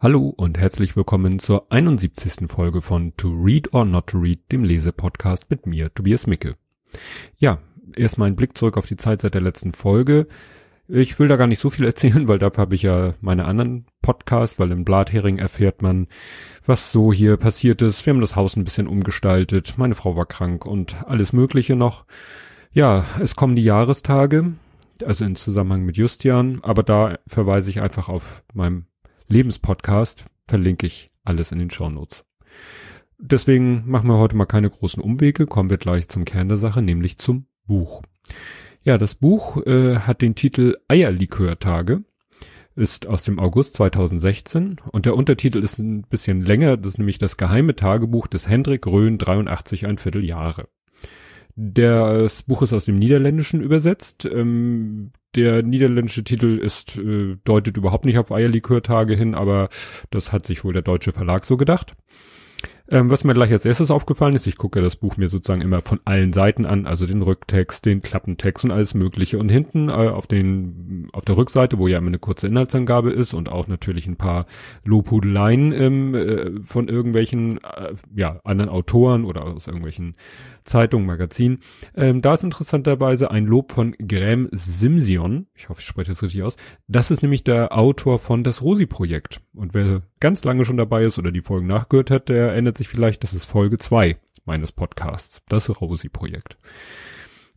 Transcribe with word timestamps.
Hallo 0.00 0.32
und 0.36 0.58
herzlich 0.58 0.94
willkommen 0.94 1.40
zur 1.40 1.72
71. 1.72 2.48
Folge 2.48 2.82
von 2.82 3.16
To 3.16 3.30
Read 3.30 3.74
or 3.74 3.84
Not 3.84 4.06
to 4.06 4.18
Read, 4.20 4.38
dem 4.52 4.62
Lesepodcast 4.62 5.50
mit 5.50 5.66
mir, 5.66 5.92
Tobias 5.92 6.28
Micke. 6.28 6.54
Ja, 7.36 7.58
erstmal 7.96 8.28
ein 8.28 8.36
Blick 8.36 8.56
zurück 8.56 8.76
auf 8.76 8.86
die 8.86 8.94
Zeit 8.94 9.22
seit 9.22 9.34
der 9.34 9.40
letzten 9.40 9.72
Folge. 9.72 10.28
Ich 10.86 11.18
will 11.18 11.26
da 11.26 11.34
gar 11.34 11.48
nicht 11.48 11.58
so 11.58 11.68
viel 11.68 11.84
erzählen, 11.84 12.28
weil 12.28 12.38
dafür 12.38 12.62
habe 12.62 12.76
ich 12.76 12.82
ja 12.82 13.14
meine 13.20 13.44
anderen 13.46 13.86
Podcasts, 14.00 14.60
weil 14.60 14.70
im 14.70 14.84
Blathering 14.84 15.38
erfährt 15.38 15.82
man, 15.82 16.06
was 16.64 16.92
so 16.92 17.12
hier 17.12 17.36
passiert 17.36 17.82
ist. 17.82 18.06
Wir 18.06 18.12
haben 18.12 18.20
das 18.20 18.36
Haus 18.36 18.54
ein 18.54 18.64
bisschen 18.64 18.86
umgestaltet, 18.86 19.74
meine 19.78 19.96
Frau 19.96 20.14
war 20.14 20.26
krank 20.26 20.64
und 20.64 21.08
alles 21.08 21.32
Mögliche 21.32 21.74
noch. 21.74 22.04
Ja, 22.70 23.04
es 23.18 23.34
kommen 23.34 23.56
die 23.56 23.64
Jahrestage, 23.64 24.52
also 25.04 25.24
in 25.24 25.34
Zusammenhang 25.34 25.82
mit 25.82 25.96
Justian, 25.96 26.60
aber 26.62 26.84
da 26.84 27.18
verweise 27.26 27.68
ich 27.70 27.80
einfach 27.80 28.08
auf 28.08 28.44
meinem 28.54 28.86
Lebenspodcast, 29.28 30.24
verlinke 30.46 30.86
ich 30.86 31.10
alles 31.24 31.52
in 31.52 31.58
den 31.58 31.70
Shownotes. 31.70 32.24
Deswegen 33.18 33.82
machen 33.86 34.08
wir 34.08 34.18
heute 34.18 34.36
mal 34.36 34.46
keine 34.46 34.70
großen 34.70 35.02
Umwege, 35.02 35.46
kommen 35.46 35.70
wir 35.70 35.76
gleich 35.76 36.08
zum 36.08 36.24
Kern 36.24 36.48
der 36.48 36.56
Sache, 36.56 36.82
nämlich 36.82 37.18
zum 37.18 37.46
Buch. 37.66 38.02
Ja, 38.82 38.96
das 38.96 39.14
Buch 39.16 39.64
äh, 39.66 39.96
hat 39.96 40.22
den 40.22 40.34
Titel 40.34 40.76
Eierlikörtage, 40.88 42.04
ist 42.74 43.06
aus 43.06 43.22
dem 43.24 43.38
August 43.38 43.74
2016 43.74 44.76
und 44.92 45.04
der 45.04 45.16
Untertitel 45.16 45.62
ist 45.62 45.78
ein 45.78 46.02
bisschen 46.02 46.42
länger, 46.42 46.76
das 46.76 46.92
ist 46.92 46.98
nämlich 46.98 47.18
das 47.18 47.36
geheime 47.36 47.74
Tagebuch 47.74 48.28
des 48.28 48.48
Hendrik 48.48 48.86
Röhn 48.86 49.18
83 49.18 49.86
ein 49.86 49.98
Viertel 49.98 50.24
Jahre. 50.24 50.68
Das 51.60 52.44
Buch 52.44 52.62
ist 52.62 52.72
aus 52.72 52.84
dem 52.84 53.00
Niederländischen 53.00 53.60
übersetzt. 53.60 54.24
Ähm, 54.24 55.10
der 55.34 55.64
niederländische 55.64 56.22
Titel 56.22 56.56
ist, 56.56 56.96
äh, 56.96 57.36
deutet 57.42 57.76
überhaupt 57.76 58.04
nicht 58.04 58.16
auf 58.18 58.30
Eierlikörtage 58.30 59.16
hin, 59.16 59.34
aber 59.34 59.68
das 60.10 60.30
hat 60.30 60.46
sich 60.46 60.62
wohl 60.62 60.72
der 60.72 60.82
deutsche 60.82 61.10
Verlag 61.10 61.44
so 61.44 61.56
gedacht. 61.56 61.94
Ähm, 62.90 63.10
was 63.10 63.22
mir 63.22 63.34
gleich 63.34 63.52
als 63.52 63.66
erstes 63.66 63.90
aufgefallen 63.90 64.34
ist, 64.34 64.46
ich 64.46 64.56
gucke 64.56 64.80
das 64.80 64.96
Buch 64.96 65.18
mir 65.18 65.28
sozusagen 65.28 65.60
immer 65.60 65.82
von 65.82 66.00
allen 66.06 66.32
Seiten 66.32 66.64
an, 66.64 66.86
also 66.86 67.06
den 67.06 67.20
Rücktext, 67.20 67.84
den 67.84 68.00
Klappentext 68.00 68.64
und 68.64 68.70
alles 68.70 68.94
mögliche. 68.94 69.38
Und 69.38 69.50
hinten 69.50 69.90
äh, 69.90 69.92
auf 69.92 70.26
den, 70.26 71.08
auf 71.12 71.24
der 71.26 71.36
Rückseite, 71.36 71.78
wo 71.78 71.86
ja 71.86 71.98
immer 71.98 72.08
eine 72.08 72.18
kurze 72.18 72.46
Inhaltsangabe 72.46 73.10
ist 73.10 73.34
und 73.34 73.50
auch 73.50 73.68
natürlich 73.68 74.06
ein 74.06 74.16
paar 74.16 74.46
Lobhudeleien 74.84 75.72
ähm, 75.72 76.14
äh, 76.14 76.50
von 76.64 76.88
irgendwelchen, 76.88 77.58
äh, 77.58 77.94
ja, 78.14 78.40
anderen 78.44 78.70
Autoren 78.70 79.26
oder 79.26 79.44
aus 79.44 79.66
irgendwelchen 79.66 80.16
Zeitungen, 80.64 81.06
Magazinen. 81.06 81.58
Ähm, 81.94 82.22
da 82.22 82.34
ist 82.34 82.44
interessanterweise 82.44 83.30
ein 83.30 83.44
Lob 83.44 83.72
von 83.72 83.94
Graham 83.98 84.48
Simsion. 84.52 85.46
Ich 85.54 85.68
hoffe, 85.68 85.80
ich 85.80 85.86
spreche 85.86 86.10
das 86.10 86.22
richtig 86.22 86.42
aus. 86.42 86.56
Das 86.86 87.10
ist 87.10 87.22
nämlich 87.22 87.44
der 87.44 87.76
Autor 87.76 88.18
von 88.18 88.44
das 88.44 88.62
Rosi-Projekt. 88.62 89.40
Und 89.58 89.74
wer 89.74 90.02
ganz 90.20 90.44
lange 90.44 90.64
schon 90.64 90.76
dabei 90.76 91.04
ist 91.04 91.18
oder 91.18 91.32
die 91.32 91.42
Folgen 91.42 91.66
nachgehört 91.66 92.12
hat, 92.12 92.28
der 92.28 92.50
erinnert 92.50 92.78
sich 92.78 92.86
vielleicht, 92.86 93.24
das 93.24 93.34
ist 93.34 93.44
Folge 93.44 93.76
zwei 93.78 94.16
meines 94.44 94.70
Podcasts. 94.70 95.42
Das 95.48 95.68
Rosi-Projekt. 95.68 96.56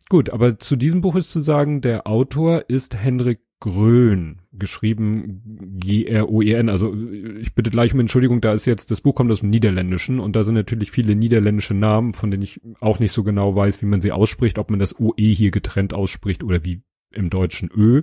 Gut, 0.08 0.30
aber 0.30 0.58
zu 0.58 0.74
diesem 0.74 1.00
Buch 1.00 1.14
ist 1.14 1.30
zu 1.30 1.38
sagen, 1.38 1.80
der 1.80 2.08
Autor 2.08 2.64
ist 2.68 2.96
Henrik 2.96 3.38
Grön, 3.60 4.40
geschrieben 4.52 5.78
G-R-O-E-N. 5.78 6.68
Also 6.68 6.92
ich 7.40 7.54
bitte 7.54 7.70
gleich 7.70 7.94
um 7.94 8.00
Entschuldigung, 8.00 8.40
da 8.40 8.52
ist 8.52 8.66
jetzt, 8.66 8.90
das 8.90 9.02
Buch 9.02 9.14
kommt 9.14 9.30
aus 9.30 9.38
dem 9.38 9.50
Niederländischen 9.50 10.18
und 10.18 10.34
da 10.34 10.42
sind 10.42 10.56
natürlich 10.56 10.90
viele 10.90 11.14
niederländische 11.14 11.72
Namen, 11.72 12.14
von 12.14 12.32
denen 12.32 12.42
ich 12.42 12.60
auch 12.80 12.98
nicht 12.98 13.12
so 13.12 13.22
genau 13.22 13.54
weiß, 13.54 13.80
wie 13.80 13.86
man 13.86 14.00
sie 14.00 14.10
ausspricht, 14.10 14.58
ob 14.58 14.70
man 14.70 14.80
das 14.80 14.98
OE 14.98 15.14
hier 15.16 15.52
getrennt 15.52 15.94
ausspricht 15.94 16.42
oder 16.42 16.64
wie 16.64 16.82
im 17.14 17.30
Deutschen 17.30 17.70
Ö 17.74 18.02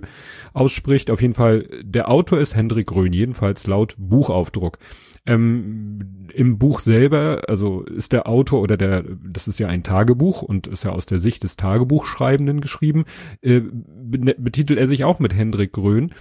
ausspricht. 0.52 1.10
Auf 1.10 1.22
jeden 1.22 1.34
Fall, 1.34 1.68
der 1.82 2.10
Autor 2.10 2.40
ist 2.40 2.54
Hendrik 2.54 2.86
Grön, 2.86 3.12
jedenfalls 3.12 3.66
laut 3.66 3.94
Buchaufdruck. 3.98 4.78
Ähm, 5.26 6.28
Im 6.32 6.58
Buch 6.58 6.80
selber, 6.80 7.42
also 7.46 7.82
ist 7.82 8.12
der 8.12 8.26
Autor 8.26 8.62
oder 8.62 8.76
der, 8.76 9.04
das 9.22 9.48
ist 9.48 9.58
ja 9.58 9.68
ein 9.68 9.82
Tagebuch 9.82 10.42
und 10.42 10.66
ist 10.66 10.84
ja 10.84 10.92
aus 10.92 11.06
der 11.06 11.18
Sicht 11.18 11.44
des 11.44 11.56
Tagebuchschreibenden 11.56 12.60
geschrieben, 12.60 13.04
äh, 13.42 13.60
betitelt 13.60 14.78
er 14.78 14.88
sich 14.88 15.04
auch 15.04 15.18
mit 15.18 15.34
Hendrik 15.34 15.72
Grön. 15.72 16.12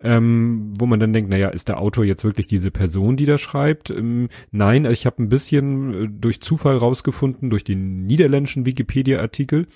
Ähm, 0.00 0.74
wo 0.78 0.84
man 0.84 1.00
dann 1.00 1.14
denkt, 1.14 1.30
naja, 1.30 1.48
ist 1.48 1.68
der 1.68 1.80
Autor 1.80 2.04
jetzt 2.04 2.24
wirklich 2.24 2.46
diese 2.46 2.70
Person, 2.70 3.16
die 3.16 3.24
da 3.24 3.38
schreibt? 3.38 3.88
Ähm, 3.88 4.28
nein, 4.50 4.84
ich 4.84 5.06
habe 5.06 5.22
ein 5.22 5.30
bisschen 5.30 5.94
äh, 5.94 6.08
durch 6.10 6.42
Zufall 6.42 6.76
rausgefunden, 6.76 7.48
durch 7.48 7.64
den 7.64 8.04
niederländischen 8.04 8.66
Wikipedia-Artikel, 8.66 9.66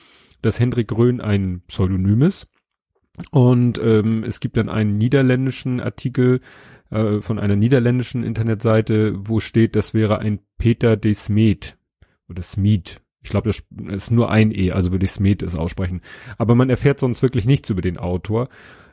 dass 0.42 0.60
Hendrik 0.60 0.88
Grön 0.88 1.20
ein 1.20 1.62
Pseudonym 1.68 2.22
ist. 2.22 2.48
Und 3.30 3.78
ähm, 3.78 4.22
es 4.24 4.40
gibt 4.40 4.56
dann 4.56 4.68
einen 4.68 4.96
niederländischen 4.96 5.80
Artikel 5.80 6.40
äh, 6.90 7.20
von 7.20 7.38
einer 7.38 7.56
niederländischen 7.56 8.22
Internetseite, 8.22 9.14
wo 9.18 9.40
steht, 9.40 9.76
das 9.76 9.92
wäre 9.92 10.18
ein 10.18 10.40
Peter 10.56 10.96
de 10.96 11.14
Smet 11.14 11.76
oder 12.28 12.42
Smith. 12.42 13.00
Ich 13.22 13.30
glaube, 13.30 13.48
das 13.48 13.62
ist 13.92 14.10
nur 14.10 14.30
ein 14.30 14.52
E, 14.52 14.70
also 14.70 14.92
würde 14.92 15.04
ich 15.04 15.10
Smet 15.10 15.42
es 15.42 15.56
aussprechen. 15.56 16.02
Aber 16.36 16.54
man 16.54 16.70
erfährt 16.70 17.00
sonst 17.00 17.22
wirklich 17.22 17.44
nichts 17.44 17.68
über 17.70 17.82
den 17.82 17.98
Autor. 17.98 18.48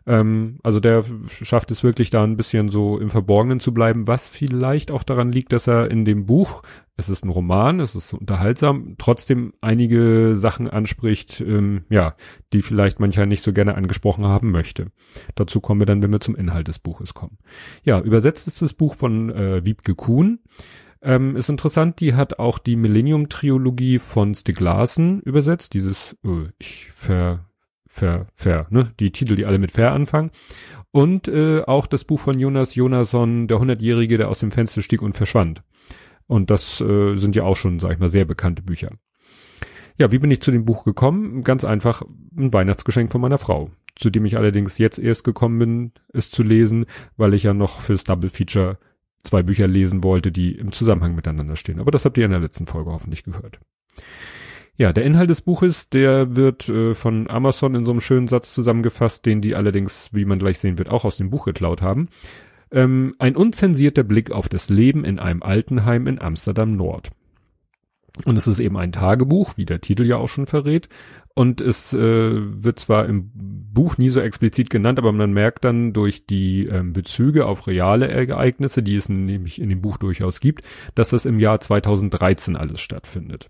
Ähm, 0.07 0.59
also 0.63 0.79
der 0.79 1.03
schafft 1.27 1.71
es 1.71 1.83
wirklich 1.83 2.09
da 2.09 2.23
ein 2.23 2.37
bisschen 2.37 2.69
so 2.69 2.99
im 2.99 3.09
Verborgenen 3.09 3.59
zu 3.59 3.73
bleiben, 3.73 4.07
was 4.07 4.29
vielleicht 4.29 4.91
auch 4.91 5.03
daran 5.03 5.31
liegt, 5.31 5.51
dass 5.51 5.67
er 5.67 5.89
in 5.89 6.05
dem 6.05 6.25
Buch, 6.25 6.61
es 6.95 7.09
ist 7.09 7.25
ein 7.25 7.29
Roman, 7.29 7.79
es 7.79 7.95
ist 7.95 8.13
unterhaltsam, 8.13 8.95
trotzdem 8.97 9.53
einige 9.61 10.35
Sachen 10.35 10.69
anspricht, 10.69 11.41
ähm, 11.41 11.85
ja, 11.89 12.15
die 12.53 12.61
vielleicht 12.61 12.99
mancher 12.99 13.25
nicht 13.25 13.41
so 13.41 13.51
gerne 13.51 13.75
angesprochen 13.75 14.25
haben 14.25 14.51
möchte. 14.51 14.91
Dazu 15.33 15.59
kommen 15.59 15.81
wir 15.81 15.87
dann, 15.87 16.03
wenn 16.03 16.13
wir 16.13 16.21
zum 16.21 16.35
Inhalt 16.35 16.67
des 16.67 16.79
Buches 16.79 17.13
kommen. 17.13 17.37
Ja, 17.83 17.99
übersetzt 17.99 18.47
ist 18.47 18.61
das 18.61 18.73
Buch 18.73 18.95
von 18.95 19.31
äh, 19.31 19.65
Wiebke 19.65 19.95
Kuhn. 19.95 20.39
Ähm, 21.01 21.35
ist 21.35 21.49
interessant, 21.49 21.99
die 21.99 22.15
hat 22.15 22.39
auch 22.39 22.57
die 22.57 22.75
Millennium-Triologie 22.75 23.99
von 23.99 24.33
Stieg 24.33 24.59
Larsen 24.59 25.19
übersetzt, 25.21 25.73
dieses, 25.73 26.15
äh, 26.23 26.49
ich 26.57 26.89
ver, 26.95 27.45
Ver, 27.95 28.27
Ver, 28.35 28.67
ne? 28.71 28.91
Die 28.99 29.11
Titel, 29.11 29.37
die 29.37 29.45
alle 29.45 29.57
mit 29.57 29.71
Ver 29.71 29.93
anfangen. 29.93 30.31
Und 30.91 31.29
äh, 31.29 31.61
auch 31.61 31.87
das 31.87 32.03
Buch 32.03 32.19
von 32.19 32.37
Jonas 32.37 32.75
Jonasson, 32.75 33.47
der 33.47 33.59
Hundertjährige, 33.59 34.17
der 34.17 34.27
aus 34.27 34.39
dem 34.39 34.51
Fenster 34.51 34.81
stieg 34.81 35.01
und 35.01 35.15
verschwand. 35.15 35.63
Und 36.27 36.49
das 36.49 36.81
äh, 36.81 37.15
sind 37.15 37.37
ja 37.37 37.43
auch 37.43 37.55
schon, 37.55 37.79
sag 37.79 37.93
ich 37.93 37.99
mal, 37.99 38.09
sehr 38.09 38.25
bekannte 38.25 38.63
Bücher. 38.63 38.89
Ja, 39.97 40.11
wie 40.11 40.19
bin 40.19 40.29
ich 40.29 40.41
zu 40.41 40.51
dem 40.51 40.65
Buch 40.65 40.83
gekommen? 40.83 41.45
Ganz 41.45 41.63
einfach 41.63 42.01
ein 42.37 42.51
Weihnachtsgeschenk 42.51 43.13
von 43.13 43.21
meiner 43.21 43.37
Frau, 43.37 43.71
zu 43.95 44.09
dem 44.09 44.25
ich 44.25 44.35
allerdings 44.35 44.77
jetzt 44.77 44.99
erst 44.99 45.23
gekommen 45.23 45.57
bin, 45.57 45.91
es 46.11 46.29
zu 46.29 46.43
lesen, 46.43 46.87
weil 47.15 47.33
ich 47.33 47.43
ja 47.43 47.53
noch 47.53 47.79
fürs 47.79 48.03
Double 48.03 48.29
Feature 48.29 48.77
zwei 49.23 49.41
Bücher 49.41 49.67
lesen 49.67 50.03
wollte, 50.03 50.33
die 50.33 50.51
im 50.51 50.73
Zusammenhang 50.73 51.15
miteinander 51.15 51.55
stehen. 51.55 51.79
Aber 51.79 51.91
das 51.91 52.03
habt 52.03 52.17
ihr 52.17 52.25
in 52.25 52.31
der 52.31 52.41
letzten 52.41 52.67
Folge 52.67 52.91
hoffentlich 52.91 53.23
gehört. 53.23 53.61
Ja, 54.77 54.91
der 54.91 55.05
Inhalt 55.05 55.29
des 55.29 55.41
Buches, 55.41 55.89
der 55.89 56.35
wird 56.35 56.67
äh, 56.67 56.93
von 56.93 57.29
Amazon 57.29 57.75
in 57.75 57.85
so 57.85 57.91
einem 57.91 58.01
schönen 58.01 58.27
Satz 58.27 58.53
zusammengefasst, 58.53 59.25
den 59.25 59.41
die 59.41 59.55
allerdings, 59.55 60.09
wie 60.11 60.25
man 60.25 60.39
gleich 60.39 60.59
sehen 60.59 60.77
wird, 60.77 60.89
auch 60.89 61.05
aus 61.05 61.15
dem 61.15 61.29
Buch 61.29 61.45
geklaut 61.45 61.81
haben. 61.81 62.09
Ähm, 62.71 63.15
ein 63.17 63.37
unzensierter 63.37 64.03
Blick 64.03 64.31
auf 64.31 64.49
das 64.49 64.69
Leben 64.69 65.05
in 65.05 65.17
einem 65.17 65.43
Altenheim 65.43 66.07
in 66.07 66.19
Amsterdam 66.19 66.75
Nord. 66.75 67.11
Und 68.25 68.37
es 68.37 68.47
ist 68.47 68.59
eben 68.59 68.77
ein 68.77 68.91
Tagebuch, 68.91 69.57
wie 69.57 69.65
der 69.65 69.81
Titel 69.81 70.05
ja 70.05 70.17
auch 70.17 70.29
schon 70.29 70.45
verrät. 70.45 70.89
Und 71.33 71.59
es 71.59 71.93
äh, 71.93 71.97
wird 71.99 72.79
zwar 72.79 73.07
im 73.07 73.29
Buch 73.33 73.97
nie 73.97 74.09
so 74.09 74.21
explizit 74.21 74.69
genannt, 74.69 74.99
aber 74.99 75.11
man 75.11 75.33
merkt 75.33 75.65
dann 75.65 75.91
durch 75.91 76.25
die 76.25 76.65
ähm, 76.65 76.93
Bezüge 76.93 77.45
auf 77.45 77.67
reale 77.67 78.07
Ereignisse, 78.07 78.83
die 78.83 78.95
es 78.95 79.09
nämlich 79.09 79.59
in 79.59 79.69
dem 79.69 79.81
Buch 79.81 79.97
durchaus 79.97 80.39
gibt, 80.39 80.63
dass 80.95 81.09
das 81.09 81.25
im 81.25 81.39
Jahr 81.39 81.59
2013 81.59 82.55
alles 82.55 82.79
stattfindet. 82.79 83.49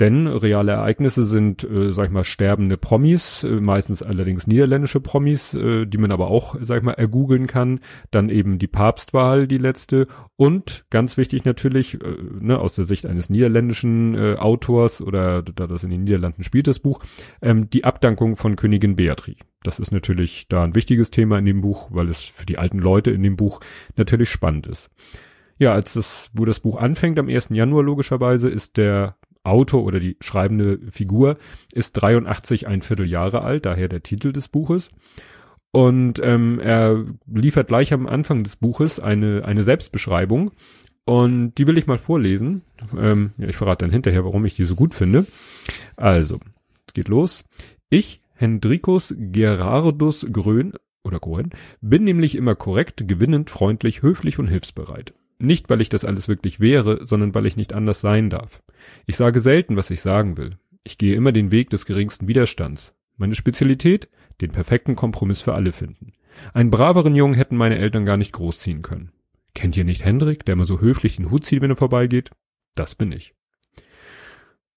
Denn 0.00 0.26
reale 0.26 0.72
Ereignisse 0.72 1.22
sind, 1.22 1.62
äh, 1.62 1.92
sag 1.92 2.06
ich 2.06 2.12
mal, 2.12 2.24
sterbende 2.24 2.76
Promis, 2.76 3.44
äh, 3.44 3.60
meistens 3.60 4.02
allerdings 4.02 4.48
niederländische 4.48 4.98
Promis, 4.98 5.54
äh, 5.54 5.86
die 5.86 5.98
man 5.98 6.10
aber 6.10 6.28
auch, 6.28 6.56
sag 6.60 6.78
ich 6.78 6.82
mal, 6.82 6.94
ergoogeln 6.94 7.46
kann. 7.46 7.78
Dann 8.10 8.28
eben 8.28 8.58
die 8.58 8.66
Papstwahl, 8.66 9.46
die 9.46 9.58
letzte. 9.58 10.08
Und 10.34 10.84
ganz 10.90 11.16
wichtig 11.16 11.44
natürlich, 11.44 12.02
äh, 12.02 12.16
ne, 12.40 12.58
aus 12.58 12.74
der 12.74 12.84
Sicht 12.84 13.06
eines 13.06 13.30
niederländischen 13.30 14.16
äh, 14.16 14.34
Autors 14.34 15.00
oder 15.00 15.42
da 15.42 15.68
das 15.68 15.84
in 15.84 15.90
den 15.90 16.02
Niederlanden 16.02 16.42
spielt, 16.42 16.66
das 16.66 16.80
Buch, 16.80 17.00
ähm, 17.40 17.70
die 17.70 17.84
Abdankung 17.84 18.34
von 18.34 18.56
Königin 18.56 18.96
Beatrix. 18.96 19.40
Das 19.62 19.78
ist 19.78 19.92
natürlich 19.92 20.48
da 20.48 20.64
ein 20.64 20.74
wichtiges 20.74 21.12
Thema 21.12 21.38
in 21.38 21.46
dem 21.46 21.60
Buch, 21.60 21.88
weil 21.92 22.08
es 22.08 22.20
für 22.24 22.46
die 22.46 22.58
alten 22.58 22.78
Leute 22.78 23.12
in 23.12 23.22
dem 23.22 23.36
Buch 23.36 23.60
natürlich 23.96 24.28
spannend 24.28 24.66
ist. 24.66 24.90
Ja, 25.58 25.72
als 25.72 25.94
das, 25.94 26.30
wo 26.34 26.44
das 26.44 26.60
Buch 26.60 26.76
anfängt, 26.76 27.18
am 27.18 27.28
1. 27.28 27.50
Januar 27.50 27.84
logischerweise, 27.84 28.50
ist 28.50 28.76
der 28.76 29.16
Autor 29.44 29.84
oder 29.84 30.00
die 30.00 30.16
schreibende 30.20 30.78
Figur 30.90 31.38
ist 31.72 31.92
83 31.92 32.66
ein 32.66 32.82
Vierteljahre 32.82 33.42
alt, 33.42 33.66
daher 33.66 33.88
der 33.88 34.02
Titel 34.02 34.32
des 34.32 34.48
Buches. 34.48 34.90
Und 35.70 36.20
ähm, 36.22 36.60
er 36.60 37.04
liefert 37.26 37.68
gleich 37.68 37.92
am 37.92 38.06
Anfang 38.06 38.44
des 38.44 38.56
Buches 38.56 39.00
eine, 39.00 39.44
eine 39.44 39.62
Selbstbeschreibung. 39.62 40.52
Und 41.04 41.54
die 41.58 41.66
will 41.66 41.76
ich 41.76 41.86
mal 41.86 41.98
vorlesen. 41.98 42.62
Ähm, 42.98 43.32
ja, 43.36 43.48
ich 43.48 43.56
verrate 43.56 43.84
dann 43.84 43.92
hinterher, 43.92 44.24
warum 44.24 44.44
ich 44.46 44.54
die 44.54 44.64
so 44.64 44.74
gut 44.74 44.94
finde. 44.94 45.26
Also, 45.96 46.40
geht 46.94 47.08
los. 47.08 47.44
Ich, 47.90 48.22
Hendrikus 48.34 49.14
Gerardus 49.18 50.26
Grön, 50.32 50.72
oder 51.04 51.20
Cohen, 51.20 51.50
bin 51.80 52.04
nämlich 52.04 52.34
immer 52.34 52.54
korrekt, 52.54 53.06
gewinnend, 53.06 53.50
freundlich, 53.50 54.02
höflich 54.02 54.38
und 54.38 54.48
hilfsbereit. 54.48 55.12
Nicht, 55.38 55.68
weil 55.68 55.80
ich 55.80 55.88
das 55.88 56.04
alles 56.04 56.28
wirklich 56.28 56.60
wäre, 56.60 57.04
sondern 57.04 57.34
weil 57.34 57.46
ich 57.46 57.56
nicht 57.56 57.72
anders 57.72 58.00
sein 58.00 58.30
darf. 58.30 58.62
Ich 59.06 59.16
sage 59.16 59.40
selten, 59.40 59.76
was 59.76 59.90
ich 59.90 60.00
sagen 60.00 60.36
will. 60.36 60.58
Ich 60.84 60.98
gehe 60.98 61.14
immer 61.14 61.32
den 61.32 61.50
Weg 61.50 61.70
des 61.70 61.86
geringsten 61.86 62.28
Widerstands. 62.28 62.94
Meine 63.16 63.34
Spezialität? 63.34 64.08
Den 64.40 64.50
perfekten 64.50 64.96
Kompromiss 64.96 65.42
für 65.42 65.54
alle 65.54 65.72
finden. 65.72 66.12
Einen 66.52 66.70
braveren 66.70 67.14
Jungen 67.14 67.34
hätten 67.34 67.56
meine 67.56 67.78
Eltern 67.78 68.04
gar 68.04 68.16
nicht 68.16 68.32
großziehen 68.32 68.82
können. 68.82 69.12
Kennt 69.54 69.76
ihr 69.76 69.84
nicht 69.84 70.04
Hendrik, 70.04 70.44
der 70.44 70.54
immer 70.54 70.66
so 70.66 70.80
höflich 70.80 71.16
den 71.16 71.30
Hut 71.30 71.44
zieht, 71.44 71.62
wenn 71.62 71.70
er 71.70 71.76
vorbeigeht? 71.76 72.30
Das 72.74 72.96
bin 72.96 73.12
ich. 73.12 73.34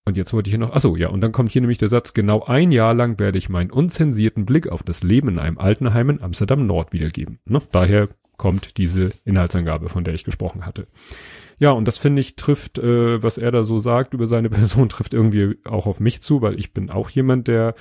Und 0.06 0.16
jetzt 0.16 0.32
wollte 0.32 0.48
ich 0.48 0.52
hier 0.54 0.60
noch, 0.60 0.74
achso, 0.74 0.96
ja, 0.96 1.10
und 1.10 1.20
dann 1.20 1.34
kommt 1.34 1.52
hier 1.52 1.62
nämlich 1.62 1.80
der 1.80 1.90
Satz, 1.90 2.14
genau 2.14 2.44
ein 2.44 2.72
Jahr 2.72 2.94
lang 2.94 3.20
werde 3.20 3.38
ich 3.38 3.50
meinen 3.50 3.72
unzensierten 3.72 4.46
Blick 4.46 4.70
auf 4.70 4.82
das 4.82 5.04
Leben 5.04 5.28
in 5.28 5.40
einem 5.40 5.58
Altenheim 5.58 6.10
in 6.12 6.22
Amsterdam 6.22 6.66
Nord 6.66 6.94
wiedergeben. 6.94 7.40
Ne? 7.46 7.62
Daher 7.72 8.08
kommt 8.38 8.78
diese 8.78 9.12
Inhaltsangabe, 9.26 9.90
von 9.90 10.04
der 10.04 10.14
ich 10.14 10.24
gesprochen 10.24 10.66
hatte. 10.66 10.88
Ja, 11.60 11.72
und 11.72 11.88
das 11.88 11.98
finde 11.98 12.20
ich 12.20 12.36
trifft, 12.36 12.78
äh, 12.78 13.22
was 13.22 13.38
er 13.38 13.52
da 13.52 13.64
so 13.64 13.80
sagt 13.80 14.14
über 14.14 14.28
seine 14.28 14.50
Person, 14.52 14.90
trifft 14.90 15.14
irgendwie 15.14 15.58
auch 15.66 15.88
auf 15.88 16.00
mich 16.00 16.22
zu, 16.22 16.42
weil 16.42 16.60
ich 16.60 16.74
bin 16.74 16.90
auch 16.90 17.10
jemand, 17.10 17.48
der 17.48 17.74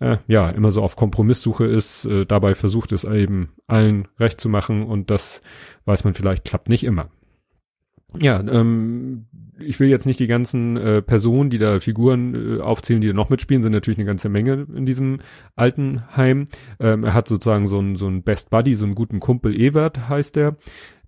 äh, 0.00 0.16
ja 0.26 0.48
immer 0.48 0.72
so 0.72 0.80
auf 0.80 0.96
Kompromisssuche 0.96 1.66
ist, 1.66 2.06
äh, 2.06 2.24
dabei 2.24 2.54
versucht 2.54 2.92
es 2.92 3.04
eben 3.04 3.50
allen 3.66 4.08
recht 4.18 4.40
zu 4.40 4.48
machen 4.48 4.82
und 4.84 5.10
das 5.10 5.42
weiß 5.84 6.04
man 6.04 6.14
vielleicht 6.14 6.44
klappt 6.44 6.68
nicht 6.68 6.84
immer. 6.84 7.10
Ja, 8.18 8.40
ähm, 8.40 9.26
ich 9.62 9.80
will 9.80 9.88
jetzt 9.88 10.06
nicht 10.06 10.20
die 10.20 10.26
ganzen 10.26 10.76
äh, 10.76 11.02
Personen, 11.02 11.50
die 11.50 11.58
da 11.58 11.80
Figuren 11.80 12.58
äh, 12.58 12.60
aufzählen, 12.60 13.00
die 13.00 13.08
da 13.08 13.14
noch 13.14 13.30
mitspielen, 13.30 13.62
sind 13.62 13.72
natürlich 13.72 13.98
eine 13.98 14.06
ganze 14.06 14.28
Menge 14.28 14.66
in 14.74 14.86
diesem 14.86 15.18
alten 15.56 16.02
Heim. 16.16 16.46
Ähm, 16.78 17.04
er 17.04 17.14
hat 17.14 17.28
sozusagen 17.28 17.68
so 17.68 17.78
einen 17.78 17.96
so 17.96 18.10
Best 18.22 18.50
Buddy, 18.50 18.74
so 18.74 18.84
einen 18.84 18.94
guten 18.94 19.20
Kumpel 19.20 19.58
Ewert 19.58 20.08
heißt 20.08 20.36
er. 20.36 20.56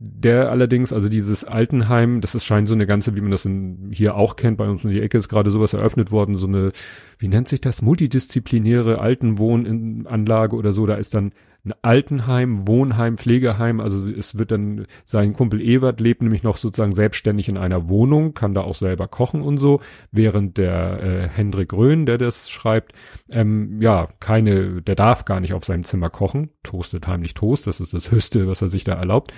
Der 0.04 0.50
allerdings, 0.50 0.92
also 0.92 1.08
dieses 1.08 1.44
Altenheim, 1.44 2.20
das 2.20 2.34
ist 2.34 2.44
scheint 2.44 2.66
so 2.66 2.74
eine 2.74 2.88
ganze, 2.88 3.14
wie 3.14 3.20
man 3.20 3.30
das 3.30 3.44
in, 3.44 3.90
hier 3.92 4.16
auch 4.16 4.34
kennt, 4.34 4.58
bei 4.58 4.68
uns 4.68 4.82
in 4.82 4.90
die 4.90 5.00
Ecke 5.00 5.16
ist 5.16 5.28
gerade 5.28 5.52
sowas 5.52 5.74
eröffnet 5.74 6.10
worden, 6.10 6.34
so 6.34 6.48
eine, 6.48 6.72
wie 7.18 7.28
nennt 7.28 7.46
sich 7.46 7.60
das, 7.60 7.82
multidisziplinäre 7.82 8.98
Altenwohnanlage 8.98 10.56
oder 10.56 10.72
so, 10.72 10.86
da 10.86 10.94
ist 10.94 11.14
dann 11.14 11.30
ein 11.64 11.74
Altenheim, 11.82 12.66
Wohnheim, 12.66 13.16
Pflegeheim. 13.16 13.80
Also 13.80 14.10
es 14.10 14.36
wird 14.36 14.50
dann, 14.50 14.86
sein 15.04 15.32
Kumpel 15.32 15.60
Ewert 15.60 16.00
lebt 16.00 16.22
nämlich 16.22 16.42
noch 16.42 16.56
sozusagen 16.56 16.92
selbstständig 16.92 17.48
in 17.48 17.56
einer 17.56 17.88
Wohnung, 17.88 18.34
kann 18.34 18.54
da 18.54 18.62
auch 18.62 18.74
selber 18.74 19.06
kochen 19.06 19.42
und 19.42 19.58
so, 19.58 19.80
während 20.10 20.58
der 20.58 21.00
äh, 21.00 21.28
Hendrik 21.28 21.72
Röhn, 21.72 22.04
der 22.04 22.18
das 22.18 22.50
schreibt, 22.50 22.92
ähm, 23.30 23.80
ja, 23.80 24.08
keine, 24.18 24.82
der 24.82 24.96
darf 24.96 25.24
gar 25.24 25.38
nicht 25.38 25.52
auf 25.52 25.64
seinem 25.64 25.84
Zimmer 25.84 26.10
kochen, 26.10 26.50
toastet 26.64 27.06
heimlich 27.06 27.34
Toast, 27.34 27.68
das 27.68 27.78
ist 27.78 27.94
das 27.94 28.10
Höchste, 28.10 28.48
was 28.48 28.60
er 28.60 28.68
sich 28.68 28.82
da 28.82 28.94
erlaubt. 28.94 29.32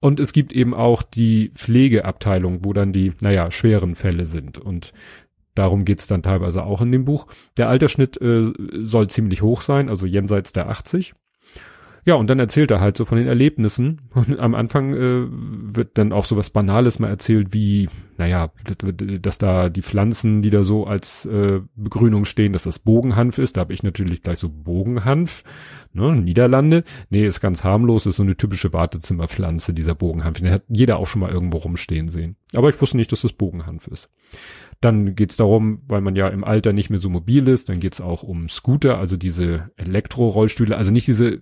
Und 0.00 0.20
es 0.20 0.32
gibt 0.32 0.52
eben 0.52 0.74
auch 0.74 1.02
die 1.02 1.50
Pflegeabteilung, 1.54 2.64
wo 2.64 2.72
dann 2.72 2.92
die, 2.92 3.12
naja, 3.20 3.50
schweren 3.50 3.94
Fälle 3.94 4.26
sind. 4.26 4.58
Und 4.58 4.92
Darum 5.58 5.84
geht's 5.84 6.06
dann 6.06 6.22
teilweise 6.22 6.62
auch 6.62 6.82
in 6.82 6.92
dem 6.92 7.04
Buch. 7.04 7.26
Der 7.56 7.68
Altersschnitt 7.68 8.20
äh, 8.22 8.52
soll 8.74 9.10
ziemlich 9.10 9.42
hoch 9.42 9.62
sein, 9.62 9.88
also 9.88 10.06
jenseits 10.06 10.52
der 10.52 10.68
80. 10.68 11.14
Ja, 12.04 12.14
und 12.14 12.30
dann 12.30 12.38
erzählt 12.38 12.70
er 12.70 12.80
halt 12.80 12.96
so 12.96 13.04
von 13.04 13.18
den 13.18 13.26
Erlebnissen. 13.26 14.02
Und 14.14 14.38
am 14.38 14.54
Anfang 14.54 14.94
äh, 14.94 15.26
wird 15.28 15.98
dann 15.98 16.12
auch 16.12 16.26
so 16.26 16.36
was 16.36 16.50
Banales 16.50 17.00
mal 17.00 17.08
erzählt, 17.08 17.48
wie, 17.52 17.88
naja, 18.18 18.52
dass 19.20 19.38
da 19.38 19.68
die 19.68 19.82
Pflanzen, 19.82 20.42
die 20.42 20.50
da 20.50 20.62
so 20.62 20.86
als 20.86 21.26
äh, 21.26 21.60
Begrünung 21.74 22.24
stehen, 22.24 22.52
dass 22.52 22.62
das 22.62 22.78
Bogenhanf 22.78 23.38
ist. 23.38 23.56
Da 23.56 23.62
habe 23.62 23.72
ich 23.72 23.82
natürlich 23.82 24.22
gleich 24.22 24.38
so 24.38 24.48
Bogenhanf, 24.48 25.42
ne, 25.98 26.16
Niederlande. 26.16 26.84
Nee, 27.10 27.26
ist 27.26 27.40
ganz 27.40 27.64
harmlos, 27.64 28.06
ist 28.06 28.16
so 28.16 28.22
eine 28.22 28.36
typische 28.36 28.72
Wartezimmerpflanze, 28.72 29.74
dieser 29.74 29.94
Bogenhanf. 29.94 30.38
Den 30.38 30.50
hat 30.50 30.62
jeder 30.68 30.98
auch 30.98 31.06
schon 31.06 31.20
mal 31.20 31.30
irgendwo 31.30 31.58
rumstehen 31.58 32.08
sehen. 32.08 32.36
Aber 32.54 32.68
ich 32.68 32.80
wusste 32.80 32.96
nicht, 32.96 33.12
dass 33.12 33.22
das 33.22 33.32
Bogenhanf 33.32 33.86
ist. 33.88 34.08
Dann 34.80 35.16
geht's 35.16 35.36
darum, 35.36 35.82
weil 35.88 36.00
man 36.00 36.14
ja 36.14 36.28
im 36.28 36.44
Alter 36.44 36.72
nicht 36.72 36.88
mehr 36.88 37.00
so 37.00 37.10
mobil 37.10 37.48
ist, 37.48 37.68
dann 37.68 37.80
geht's 37.80 38.00
auch 38.00 38.22
um 38.22 38.48
Scooter, 38.48 38.96
also 38.98 39.16
diese 39.16 39.72
Elektro-Rollstühle, 39.76 40.76
also 40.76 40.92
nicht 40.92 41.08
diese, 41.08 41.40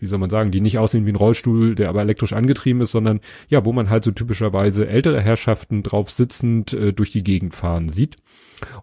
wie 0.00 0.06
soll 0.06 0.18
man 0.18 0.30
sagen, 0.30 0.50
die 0.50 0.60
nicht 0.60 0.78
aussehen 0.78 1.06
wie 1.06 1.12
ein 1.12 1.16
Rollstuhl, 1.16 1.76
der 1.76 1.88
aber 1.88 2.00
elektrisch 2.02 2.32
angetrieben 2.32 2.80
ist, 2.80 2.90
sondern 2.90 3.20
ja, 3.48 3.64
wo 3.64 3.72
man 3.72 3.90
halt 3.90 4.02
so 4.02 4.10
typischerweise 4.10 4.88
ältere 4.88 5.22
Herrschaften 5.22 5.84
drauf 5.84 6.10
sitzend 6.10 6.72
äh, 6.72 6.92
durch 6.92 7.12
die 7.12 7.22
Gegend 7.22 7.54
fahren 7.54 7.88
sieht. 7.88 8.16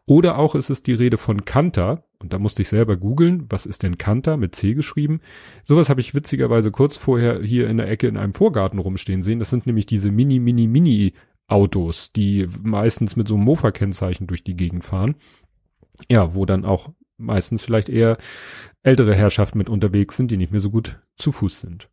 Oder 0.06 0.38
auch 0.38 0.56
ist 0.56 0.70
es 0.70 0.84
die 0.84 0.94
Rede 0.94 1.18
von 1.18 1.44
Kanter, 1.44 2.06
und 2.22 2.34
da 2.34 2.40
musste 2.40 2.62
ich 2.62 2.70
selber 2.70 2.98
googeln, 2.98 3.46
was 3.50 3.66
ist 3.66 3.84
denn 3.84 3.98
Kanter 3.98 4.38
mit 4.38 4.56
C 4.56 4.74
geschrieben? 4.74 5.22
Sowas 5.64 5.90
habe 5.90 6.02
ich 6.02 6.14
witzigerweise 6.14 6.72
kurz 6.72 6.98
vorher 6.98 7.42
hier 7.42 7.68
in 7.68 7.78
der 7.78 7.90
Ecke 7.90 8.08
in 8.08 8.18
einem 8.18 8.34
Vorgarten 8.34 8.80
rumstehen 8.80 9.24
sehen. 9.24 9.40
Das 9.40 9.50
sind 9.50 9.66
nämlich 9.66 9.86
diese 9.86 10.12
Mini, 10.12 10.40
Mini, 10.40 10.68
Mini 10.68 11.14
Autos, 11.48 12.12
die 12.14 12.48
meistens 12.62 13.16
mit 13.16 13.28
so 13.28 13.36
einem 13.36 13.44
Mofa-Kennzeichen 13.44 14.28
durch 14.28 14.44
die 14.44 14.56
Gegend 14.56 14.86
fahren. 14.86 15.16
Ja, 16.10 16.36
wo 16.36 16.46
dann 16.46 16.64
auch 16.64 16.92
meistens 17.18 17.64
vielleicht 17.64 17.90
eher 17.90 18.18
ältere 18.84 19.16
Herrschaften 19.16 19.58
mit 19.58 19.70
unterwegs 19.70 20.18
sind, 20.18 20.32
die 20.32 20.38
nicht 20.38 20.52
mehr 20.52 20.62
so 20.62 20.70
gut 20.70 21.00
zu 21.16 21.32
Fuß 21.32 21.60
sind. 21.60 21.90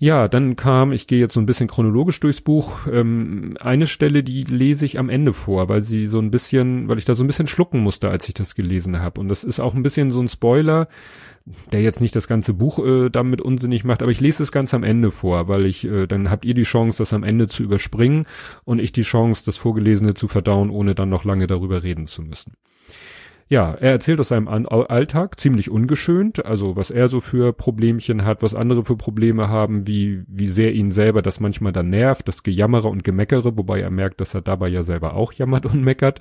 Ja, 0.00 0.28
dann 0.28 0.54
kam, 0.54 0.92
ich 0.92 1.08
gehe 1.08 1.18
jetzt 1.18 1.34
so 1.34 1.40
ein 1.40 1.46
bisschen 1.46 1.66
chronologisch 1.66 2.20
durchs 2.20 2.40
Buch, 2.40 2.86
ähm, 2.86 3.56
eine 3.60 3.88
Stelle, 3.88 4.22
die 4.22 4.42
lese 4.44 4.84
ich 4.84 4.96
am 4.96 5.08
Ende 5.08 5.32
vor, 5.32 5.68
weil 5.68 5.82
sie 5.82 6.06
so 6.06 6.20
ein 6.20 6.30
bisschen, 6.30 6.88
weil 6.88 6.98
ich 6.98 7.04
da 7.04 7.14
so 7.14 7.24
ein 7.24 7.26
bisschen 7.26 7.48
schlucken 7.48 7.80
musste, 7.80 8.08
als 8.08 8.28
ich 8.28 8.34
das 8.34 8.54
gelesen 8.54 9.00
habe. 9.00 9.20
Und 9.20 9.28
das 9.28 9.42
ist 9.42 9.58
auch 9.58 9.74
ein 9.74 9.82
bisschen 9.82 10.12
so 10.12 10.20
ein 10.20 10.28
Spoiler, 10.28 10.86
der 11.72 11.82
jetzt 11.82 12.00
nicht 12.00 12.14
das 12.14 12.28
ganze 12.28 12.54
Buch 12.54 12.78
äh, 12.78 13.10
damit 13.10 13.40
unsinnig 13.40 13.82
macht, 13.82 14.02
aber 14.02 14.12
ich 14.12 14.20
lese 14.20 14.44
es 14.44 14.52
ganz 14.52 14.72
am 14.72 14.84
Ende 14.84 15.10
vor, 15.10 15.48
weil 15.48 15.66
ich, 15.66 15.84
äh, 15.84 16.06
dann 16.06 16.30
habt 16.30 16.44
ihr 16.44 16.54
die 16.54 16.62
Chance, 16.62 16.98
das 16.98 17.12
am 17.12 17.24
Ende 17.24 17.48
zu 17.48 17.64
überspringen 17.64 18.26
und 18.64 18.78
ich 18.80 18.92
die 18.92 19.02
Chance, 19.02 19.42
das 19.44 19.56
Vorgelesene 19.56 20.14
zu 20.14 20.28
verdauen, 20.28 20.70
ohne 20.70 20.94
dann 20.94 21.08
noch 21.08 21.24
lange 21.24 21.48
darüber 21.48 21.82
reden 21.82 22.06
zu 22.06 22.22
müssen. 22.22 22.52
Ja, 23.50 23.72
er 23.72 23.92
erzählt 23.92 24.20
aus 24.20 24.28
seinem 24.28 24.46
Alltag 24.46 25.40
ziemlich 25.40 25.70
ungeschönt, 25.70 26.44
also 26.44 26.76
was 26.76 26.90
er 26.90 27.08
so 27.08 27.20
für 27.20 27.54
Problemchen 27.54 28.26
hat, 28.26 28.42
was 28.42 28.54
andere 28.54 28.84
für 28.84 28.96
Probleme 28.96 29.48
haben, 29.48 29.86
wie, 29.86 30.22
wie 30.28 30.46
sehr 30.46 30.74
ihn 30.74 30.90
selber 30.90 31.22
das 31.22 31.40
manchmal 31.40 31.72
dann 31.72 31.88
nervt, 31.88 32.28
das 32.28 32.42
Gejammere 32.42 32.88
und 32.88 33.04
Gemeckere, 33.04 33.56
wobei 33.56 33.80
er 33.80 33.90
merkt, 33.90 34.20
dass 34.20 34.34
er 34.34 34.42
dabei 34.42 34.68
ja 34.68 34.82
selber 34.82 35.14
auch 35.14 35.32
jammert 35.32 35.64
und 35.64 35.82
meckert. 35.82 36.20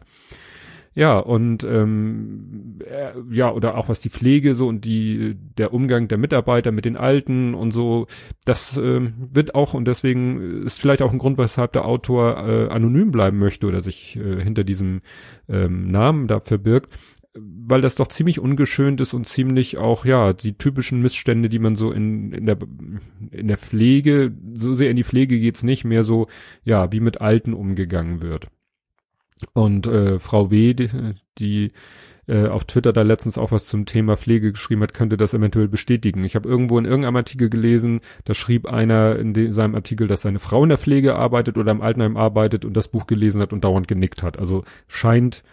Ja, 0.97 1.19
und 1.19 1.63
ähm, 1.63 2.79
äh, 2.83 3.11
ja, 3.29 3.51
oder 3.51 3.77
auch 3.77 3.87
was 3.87 3.99
die 3.99 4.09
Pflege 4.09 4.55
so 4.55 4.67
und 4.67 4.83
die 4.83 5.35
der 5.55 5.71
Umgang 5.71 6.07
der 6.07 6.17
Mitarbeiter 6.17 6.71
mit 6.71 6.85
den 6.85 6.97
Alten 6.97 7.53
und 7.53 7.69
so, 7.69 8.07
das 8.45 8.77
ähm, 8.77 9.13
wird 9.31 9.53
auch 9.53 9.75
und 9.75 9.85
deswegen 9.85 10.63
ist 10.65 10.81
vielleicht 10.81 11.03
auch 11.03 11.11
ein 11.11 11.19
Grund, 11.19 11.37
weshalb 11.37 11.73
der 11.73 11.85
Autor 11.85 12.37
äh, 12.47 12.69
anonym 12.69 13.11
bleiben 13.11 13.37
möchte 13.37 13.67
oder 13.67 13.81
sich 13.81 14.15
äh, 14.15 14.41
hinter 14.43 14.63
diesem 14.63 15.01
ähm, 15.47 15.91
Namen 15.91 16.25
da 16.25 16.39
verbirgt, 16.39 16.91
weil 17.39 17.81
das 17.81 17.95
doch 17.95 18.07
ziemlich 18.07 18.39
ungeschönt 18.39 19.01
ist 19.01 19.13
und 19.13 19.27
ziemlich 19.27 19.77
auch, 19.77 20.05
ja, 20.05 20.33
die 20.33 20.53
typischen 20.53 21.01
Missstände, 21.01 21.49
die 21.49 21.59
man 21.59 21.75
so 21.75 21.91
in, 21.91 22.31
in 22.31 22.45
der, 22.45 22.57
in 23.31 23.47
der 23.47 23.57
Pflege, 23.57 24.33
so 24.53 24.73
sehr 24.73 24.89
in 24.89 24.95
die 24.95 25.03
Pflege 25.03 25.39
geht's 25.39 25.63
nicht, 25.63 25.83
mehr 25.83 26.03
so, 26.03 26.27
ja, 26.63 26.91
wie 26.91 26.99
mit 26.99 27.21
Alten 27.21 27.53
umgegangen 27.53 28.21
wird. 28.21 28.47
Und 29.53 29.87
äh, 29.87 30.19
Frau 30.19 30.49
W., 30.51 30.73
die, 30.73 30.89
die 31.37 31.71
äh, 32.27 32.47
auf 32.47 32.65
Twitter 32.65 32.93
da 32.93 33.03
letztens 33.03 33.37
auch 33.37 33.51
was 33.51 33.67
zum 33.67 33.85
Thema 33.85 34.17
Pflege 34.17 34.51
geschrieben 34.51 34.81
hat, 34.81 34.93
könnte 34.93 35.17
das 35.17 35.33
eventuell 35.33 35.67
bestätigen. 35.67 36.23
Ich 36.23 36.35
habe 36.35 36.49
irgendwo 36.49 36.77
in 36.77 36.85
irgendeinem 36.85 37.15
Artikel 37.15 37.49
gelesen, 37.49 38.01
da 38.25 38.33
schrieb 38.33 38.67
einer 38.67 39.17
in 39.17 39.33
de, 39.33 39.51
seinem 39.51 39.75
Artikel, 39.75 40.07
dass 40.07 40.23
seine 40.23 40.39
Frau 40.39 40.63
in 40.63 40.69
der 40.69 40.77
Pflege 40.77 41.15
arbeitet 41.15 41.57
oder 41.57 41.71
im 41.71 41.81
Altenheim 41.81 42.17
arbeitet 42.17 42.65
und 42.65 42.75
das 42.75 42.89
Buch 42.89 43.07
gelesen 43.07 43.41
hat 43.41 43.53
und 43.53 43.63
dauernd 43.63 43.87
genickt 43.87 44.23
hat. 44.23 44.37
Also 44.37 44.63
scheint 44.87 45.43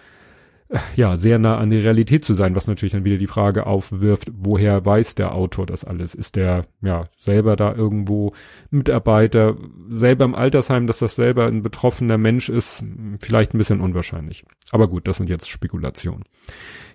ja, 0.97 1.17
sehr 1.17 1.39
nah 1.39 1.59
an 1.59 1.71
der 1.71 1.85
Realität 1.85 2.25
zu 2.25 2.35
sein, 2.35 2.55
was 2.55 2.67
natürlich 2.67 2.93
dann 2.93 3.05
wieder 3.05 3.17
die 3.17 3.27
Frage 3.27 3.67
aufwirft, 3.67 4.31
woher 4.35 4.85
weiß 4.85 5.15
der 5.15 5.35
Autor 5.35 5.67
das 5.67 5.85
alles? 5.85 6.15
Ist 6.15 6.37
der, 6.37 6.63
ja, 6.83 7.09
selber 7.17 7.57
da 7.57 7.75
irgendwo 7.75 8.33
Mitarbeiter, 8.71 9.57
selber 9.89 10.25
im 10.25 10.35
Altersheim, 10.35 10.87
dass 10.87 10.99
das 10.99 11.17
selber 11.17 11.47
ein 11.47 11.63
betroffener 11.63 12.19
Mensch 12.19 12.49
ist, 12.49 12.85
vielleicht 13.21 13.55
ein 13.55 13.59
bisschen 13.59 13.81
unwahrscheinlich. 13.81 14.45
Aber 14.71 14.89
gut, 14.89 15.09
das 15.09 15.19
sind 15.19 15.29
jetzt 15.29 15.49
Spekulationen. 15.49 16.25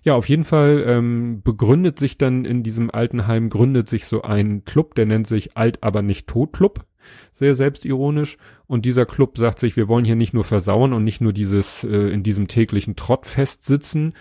Ja, 0.04 0.16
auf 0.16 0.30
jeden 0.30 0.46
Fall 0.46 0.84
ähm, 0.88 1.42
begründet 1.44 2.00
sich 2.00 2.18
dann 2.18 2.46
in 2.46 2.64
diesem 2.64 2.90
Altenheim, 2.90 3.50
gründet 3.50 3.90
sich 3.90 4.06
so 4.06 4.22
ein 4.22 4.64
Club, 4.64 4.96
der 4.96 5.06
nennt 5.06 5.28
sich 5.28 5.58
Alt 5.58 5.84
aber 5.84 6.02
nicht 6.02 6.28
Tot 6.28 6.54
Club 6.54 6.86
sehr 7.32 7.56
selbstironisch. 7.56 8.38
Und 8.68 8.86
dieser 8.86 9.06
Club 9.06 9.38
sagt 9.38 9.60
sich, 9.60 9.76
wir 9.76 9.88
wollen 9.88 10.06
hier 10.06 10.16
nicht 10.16 10.34
nur 10.34 10.44
versauern 10.44 10.94
und 10.94 11.04
nicht 11.04 11.22
nur 11.22 11.34
dieses 11.34 11.84
äh, 11.84 12.10
in 12.10 12.24
diesem 12.24 12.48
täglichen 12.48 12.96
Trott 12.96 13.26
festsitzen, 13.26 14.14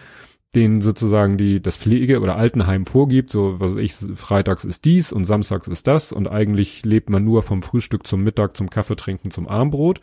den 0.54 0.80
sozusagen 0.80 1.36
die 1.36 1.60
das 1.60 1.76
Pflege- 1.76 2.20
oder 2.20 2.36
Altenheim 2.36 2.86
vorgibt, 2.86 3.30
so 3.30 3.60
was 3.60 3.76
ich, 3.76 3.94
freitags 3.94 4.64
ist 4.64 4.84
dies 4.84 5.12
und 5.12 5.24
samstags 5.24 5.68
ist 5.68 5.86
das 5.86 6.10
und 6.10 6.26
eigentlich 6.26 6.84
lebt 6.84 7.10
man 7.10 7.24
nur 7.24 7.42
vom 7.42 7.62
Frühstück 7.62 8.06
zum 8.06 8.24
Mittag, 8.24 8.56
zum 8.56 8.70
Kaffeetrinken, 8.70 9.30
zum 9.30 9.46
Armbrot, 9.46 10.00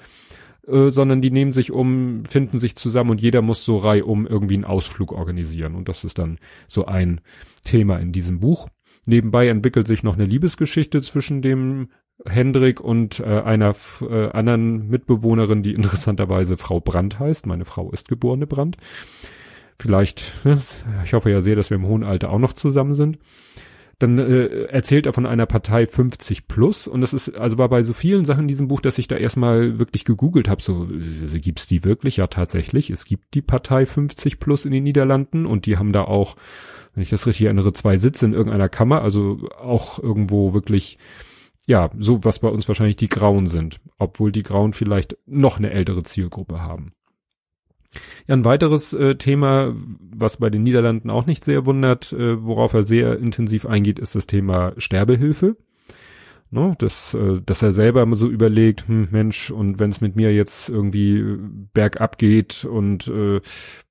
äh, 0.67 0.89
sondern 0.89 1.21
die 1.21 1.31
nehmen 1.31 1.51
sich 1.51 1.71
um, 1.71 2.25
finden 2.25 2.59
sich 2.59 2.75
zusammen 2.75 3.09
und 3.09 3.21
jeder 3.21 3.41
muss 3.41 3.65
so 3.65 3.77
reihum 3.77 4.27
irgendwie 4.27 4.55
einen 4.55 4.65
Ausflug 4.65 5.11
organisieren 5.13 5.73
und 5.73 5.89
das 5.89 6.03
ist 6.03 6.19
dann 6.19 6.37
so 6.67 6.85
ein 6.85 7.21
Thema 7.63 7.97
in 7.97 8.11
diesem 8.11 8.39
Buch. 8.39 8.67
Nebenbei 9.07 9.47
entwickelt 9.47 9.87
sich 9.87 10.03
noch 10.03 10.15
eine 10.15 10.25
Liebesgeschichte 10.25 11.01
zwischen 11.01 11.41
dem 11.41 11.89
Hendrik 12.25 12.79
und 12.79 13.19
äh, 13.19 13.41
einer 13.41 13.75
äh, 14.01 14.29
anderen 14.29 14.87
Mitbewohnerin, 14.87 15.63
die 15.63 15.73
interessanterweise 15.75 16.57
Frau 16.57 16.79
Brandt 16.79 17.19
heißt. 17.19 17.45
Meine 17.45 17.65
Frau 17.65 17.91
ist 17.91 18.07
geborene 18.07 18.47
Brandt. 18.47 18.77
Vielleicht, 19.79 20.45
ne, 20.45 20.59
ich 21.03 21.13
hoffe 21.13 21.29
ja 21.29 21.41
sehr, 21.41 21.55
dass 21.55 21.69
wir 21.69 21.75
im 21.75 21.87
hohen 21.87 22.03
Alter 22.03 22.31
auch 22.31 22.39
noch 22.39 22.53
zusammen 22.53 22.93
sind. 22.93 23.17
Dann 23.99 24.17
äh, 24.19 24.65
erzählt 24.65 25.05
er 25.05 25.13
von 25.13 25.25
einer 25.25 25.45
Partei 25.45 25.87
50 25.87 26.49
plus 26.49 26.85
und 26.85 26.99
das 26.99 27.13
ist, 27.13 27.37
also 27.37 27.57
war 27.57 27.69
bei 27.69 27.81
so 27.83 27.93
vielen 27.93 28.25
Sachen 28.25 28.41
in 28.41 28.47
diesem 28.49 28.67
Buch, 28.67 28.81
dass 28.81 28.97
ich 28.97 29.07
da 29.07 29.15
erstmal 29.15 29.79
wirklich 29.79 30.03
gegoogelt 30.03 30.49
habe, 30.49 30.61
so, 30.61 30.89
also 31.21 31.39
gibt's 31.39 31.65
die 31.65 31.85
wirklich? 31.85 32.17
Ja, 32.17 32.27
tatsächlich. 32.27 32.89
Es 32.89 33.05
gibt 33.05 33.33
die 33.33 33.41
Partei 33.41 33.85
50 33.85 34.39
plus 34.39 34.65
in 34.65 34.71
den 34.71 34.83
Niederlanden 34.83 35.45
und 35.45 35.65
die 35.65 35.77
haben 35.77 35.93
da 35.93 36.03
auch, 36.03 36.35
wenn 36.93 37.03
ich 37.03 37.09
das 37.09 37.25
richtig 37.25 37.45
erinnere, 37.45 37.71
zwei 37.71 37.97
Sitze 37.97 38.25
in 38.25 38.33
irgendeiner 38.33 38.67
Kammer, 38.67 39.01
also 39.01 39.47
auch 39.57 39.97
irgendwo 39.99 40.53
wirklich 40.53 40.97
ja, 41.67 41.89
so 41.97 42.23
was 42.23 42.39
bei 42.39 42.49
uns 42.49 42.67
wahrscheinlich 42.67 42.95
die 42.95 43.09
Grauen 43.09 43.47
sind, 43.47 43.79
obwohl 43.97 44.31
die 44.31 44.43
Grauen 44.43 44.73
vielleicht 44.73 45.17
noch 45.25 45.57
eine 45.57 45.71
ältere 45.71 46.03
Zielgruppe 46.03 46.61
haben. 46.61 46.93
Ja, 48.27 48.35
ein 48.35 48.45
weiteres 48.45 48.93
äh, 48.93 49.15
Thema, 49.15 49.73
was 49.99 50.37
bei 50.37 50.49
den 50.49 50.63
Niederlanden 50.63 51.09
auch 51.09 51.25
nicht 51.25 51.45
sehr 51.45 51.65
wundert, 51.65 52.11
äh, 52.11 52.43
worauf 52.43 52.73
er 52.73 52.83
sehr 52.83 53.17
intensiv 53.17 53.65
eingeht, 53.65 53.99
ist 53.99 54.15
das 54.15 54.27
Thema 54.27 54.73
Sterbehilfe. 54.77 55.55
Ne, 56.51 56.75
dass, 56.77 57.13
äh, 57.15 57.41
dass 57.43 57.63
er 57.63 57.71
selber 57.71 58.07
so 58.15 58.29
überlegt, 58.29 58.87
hm, 58.87 59.07
Mensch, 59.11 59.49
und 59.49 59.79
wenn 59.79 59.89
es 59.89 59.99
mit 59.99 60.15
mir 60.15 60.33
jetzt 60.33 60.69
irgendwie 60.69 61.37
bergab 61.73 62.19
geht 62.19 62.65
und 62.65 63.07
äh, 63.07 63.41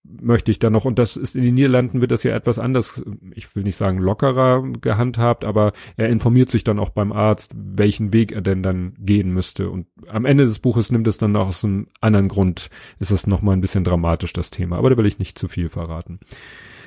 möchte 0.05 0.51
ich 0.51 0.61
dann 0.61 0.73
noch, 0.73 0.85
und 0.85 0.99
das 0.99 1.17
ist 1.17 1.35
in 1.35 1.43
den 1.43 1.55
Niederlanden 1.55 2.01
wird 2.01 2.13
das 2.13 2.23
ja 2.23 2.35
etwas 2.35 2.59
anders, 2.59 3.03
ich 3.35 3.55
will 3.57 3.65
nicht 3.65 3.77
sagen 3.77 3.99
lockerer 3.99 4.63
gehandhabt, 4.81 5.45
aber 5.45 5.73
er 5.97 6.11
informiert 6.11 6.51
sich 6.51 6.63
dann 6.63 6.79
auch 6.79 6.91
beim 6.91 7.11
Arzt, 7.13 7.53
welchen 7.57 8.13
Weg 8.13 8.31
er 8.31 8.43
denn 8.43 8.63
dann 8.63 8.95
gehen 8.99 9.31
müsste. 9.31 9.69
Und 9.69 9.87
am 10.09 10.25
Ende 10.25 10.45
des 10.45 10.61
Buches 10.61 10.93
nimmt 10.93 11.09
es 11.09 11.19
dann 11.19 11.35
aus 11.35 11.65
einem 11.65 11.89
anderen 12.01 12.29
Grund, 12.29 12.71
ist 13.01 13.11
es 13.11 13.27
nochmal 13.27 13.57
ein 13.57 13.63
bisschen 13.63 13.85
dramatisch, 13.85 14.33
das 14.33 14.51
Thema. 14.51 14.79
Aber 14.79 14.91
da 14.91 14.97
will 14.97 15.07
ich 15.07 15.19
nicht 15.19 15.39
zu 15.39 15.49
viel 15.49 15.69
verraten. 15.69 16.21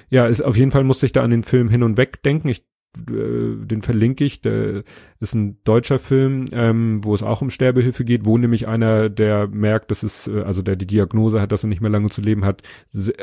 Ja, 0.09 0.27
ist, 0.27 0.41
auf 0.41 0.55
jeden 0.55 0.71
Fall 0.71 0.85
musste 0.85 1.05
ich 1.05 1.11
da 1.11 1.23
an 1.23 1.31
den 1.31 1.43
Film 1.43 1.69
hin 1.69 1.83
und 1.83 1.97
weg 1.97 2.23
denken. 2.23 2.47
Ich 2.47 2.59
äh, 2.59 2.63
den 2.95 3.81
verlinke 3.81 4.23
ich, 4.23 4.41
der 4.41 4.83
ist 5.19 5.35
ein 5.35 5.57
deutscher 5.63 5.99
Film, 5.99 6.45
ähm, 6.51 7.03
wo 7.03 7.13
es 7.13 7.23
auch 7.23 7.41
um 7.41 7.49
Sterbehilfe 7.49 8.03
geht, 8.03 8.25
wo 8.25 8.37
nämlich 8.37 8.67
einer, 8.67 9.09
der 9.09 9.47
merkt, 9.47 9.91
dass 9.91 10.03
es, 10.03 10.27
äh, 10.27 10.41
also 10.41 10.61
der 10.61 10.75
die 10.75 10.87
Diagnose 10.87 11.41
hat, 11.41 11.51
dass 11.51 11.63
er 11.63 11.69
nicht 11.69 11.81
mehr 11.81 11.91
lange 11.91 12.09
zu 12.09 12.21
leben 12.21 12.45
hat, 12.45 12.63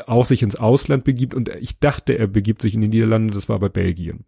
auch 0.06 0.26
sich 0.26 0.42
ins 0.42 0.56
Ausland 0.56 1.04
begibt. 1.04 1.34
Und 1.34 1.48
ich 1.48 1.78
dachte, 1.78 2.16
er 2.18 2.26
begibt 2.26 2.62
sich 2.62 2.74
in 2.74 2.82
die 2.82 2.88
Niederlande, 2.88 3.34
das 3.34 3.48
war 3.48 3.58
bei 3.58 3.68
Belgien. 3.68 4.24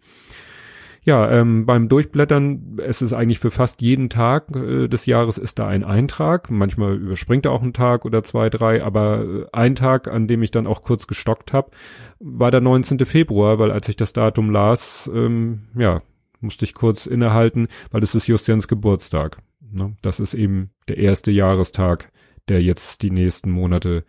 Ja, 1.06 1.30
ähm, 1.30 1.66
beim 1.66 1.88
Durchblättern, 1.88 2.78
es 2.84 3.00
ist 3.00 3.12
eigentlich 3.12 3.38
für 3.38 3.52
fast 3.52 3.80
jeden 3.80 4.10
Tag 4.10 4.56
äh, 4.56 4.88
des 4.88 5.06
Jahres 5.06 5.38
ist 5.38 5.60
da 5.60 5.68
ein 5.68 5.84
Eintrag. 5.84 6.50
Manchmal 6.50 6.96
überspringt 6.96 7.46
er 7.46 7.52
auch 7.52 7.62
einen 7.62 7.72
Tag 7.72 8.04
oder 8.04 8.24
zwei, 8.24 8.50
drei, 8.50 8.82
aber 8.82 9.22
äh, 9.24 9.46
ein 9.52 9.76
Tag, 9.76 10.08
an 10.08 10.26
dem 10.26 10.42
ich 10.42 10.50
dann 10.50 10.66
auch 10.66 10.82
kurz 10.82 11.06
gestockt 11.06 11.52
habe, 11.52 11.70
war 12.18 12.50
der 12.50 12.60
19. 12.60 13.06
Februar, 13.06 13.60
weil 13.60 13.70
als 13.70 13.88
ich 13.88 13.94
das 13.94 14.14
Datum 14.14 14.50
las, 14.50 15.08
ähm, 15.14 15.68
ja, 15.78 16.02
musste 16.40 16.64
ich 16.64 16.74
kurz 16.74 17.06
innehalten, 17.06 17.68
weil 17.92 18.02
es 18.02 18.16
ist 18.16 18.26
Justians 18.26 18.66
Geburtstag. 18.66 19.38
Ne? 19.60 19.96
Das 20.02 20.18
ist 20.18 20.34
eben 20.34 20.70
der 20.88 20.98
erste 20.98 21.30
Jahrestag, 21.30 22.10
der 22.48 22.60
jetzt 22.62 23.04
die 23.04 23.12
nächsten 23.12 23.52
Monate 23.52 24.04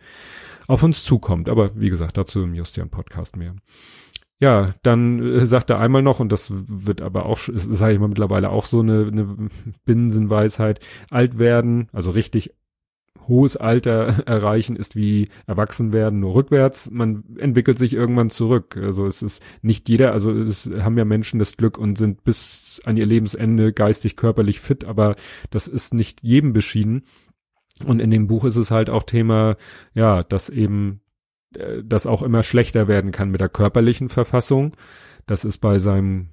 auf 0.66 0.82
uns 0.82 1.04
zukommt. 1.04 1.48
Aber 1.48 1.80
wie 1.80 1.90
gesagt, 1.90 2.16
dazu 2.16 2.42
im 2.42 2.56
Justian-Podcast 2.56 3.36
mehr. 3.36 3.54
Ja, 4.40 4.74
dann 4.82 5.20
äh, 5.20 5.46
sagt 5.46 5.70
er 5.70 5.80
einmal 5.80 6.02
noch, 6.02 6.20
und 6.20 6.30
das 6.30 6.52
wird 6.54 7.02
aber 7.02 7.26
auch, 7.26 7.40
sage 7.40 7.94
ich 7.94 7.98
mal 7.98 8.08
mittlerweile 8.08 8.50
auch 8.50 8.66
so 8.66 8.80
eine, 8.80 9.08
eine 9.08 9.48
Binsenweisheit, 9.84 10.80
alt 11.10 11.38
werden, 11.38 11.88
also 11.92 12.12
richtig 12.12 12.54
hohes 13.28 13.56
Alter 13.56 14.06
erreichen 14.26 14.76
ist 14.76 14.96
wie 14.96 15.28
erwachsen 15.46 15.92
werden, 15.92 16.20
nur 16.20 16.34
rückwärts. 16.34 16.90
Man 16.90 17.24
entwickelt 17.38 17.78
sich 17.78 17.94
irgendwann 17.94 18.30
zurück. 18.30 18.76
Also 18.76 19.06
es 19.06 19.22
ist 19.22 19.42
nicht 19.62 19.88
jeder, 19.88 20.12
also 20.12 20.32
es 20.32 20.68
haben 20.80 20.96
ja 20.98 21.04
Menschen 21.04 21.38
das 21.38 21.56
Glück 21.56 21.78
und 21.78 21.98
sind 21.98 22.24
bis 22.24 22.80
an 22.84 22.96
ihr 22.96 23.06
Lebensende 23.06 23.72
geistig, 23.72 24.16
körperlich 24.16 24.60
fit, 24.60 24.84
aber 24.84 25.16
das 25.50 25.68
ist 25.68 25.94
nicht 25.94 26.22
jedem 26.22 26.52
beschieden. 26.52 27.02
Und 27.84 28.00
in 28.00 28.10
dem 28.10 28.26
Buch 28.26 28.44
ist 28.44 28.56
es 28.56 28.70
halt 28.70 28.90
auch 28.90 29.04
Thema, 29.04 29.56
ja, 29.94 30.24
dass 30.24 30.48
eben 30.48 31.00
das 31.50 32.06
auch 32.06 32.22
immer 32.22 32.42
schlechter 32.42 32.88
werden 32.88 33.10
kann 33.10 33.30
mit 33.30 33.40
der 33.40 33.48
körperlichen 33.48 34.08
Verfassung. 34.08 34.76
Das 35.26 35.44
ist 35.44 35.58
bei 35.58 35.78
seinem 35.78 36.28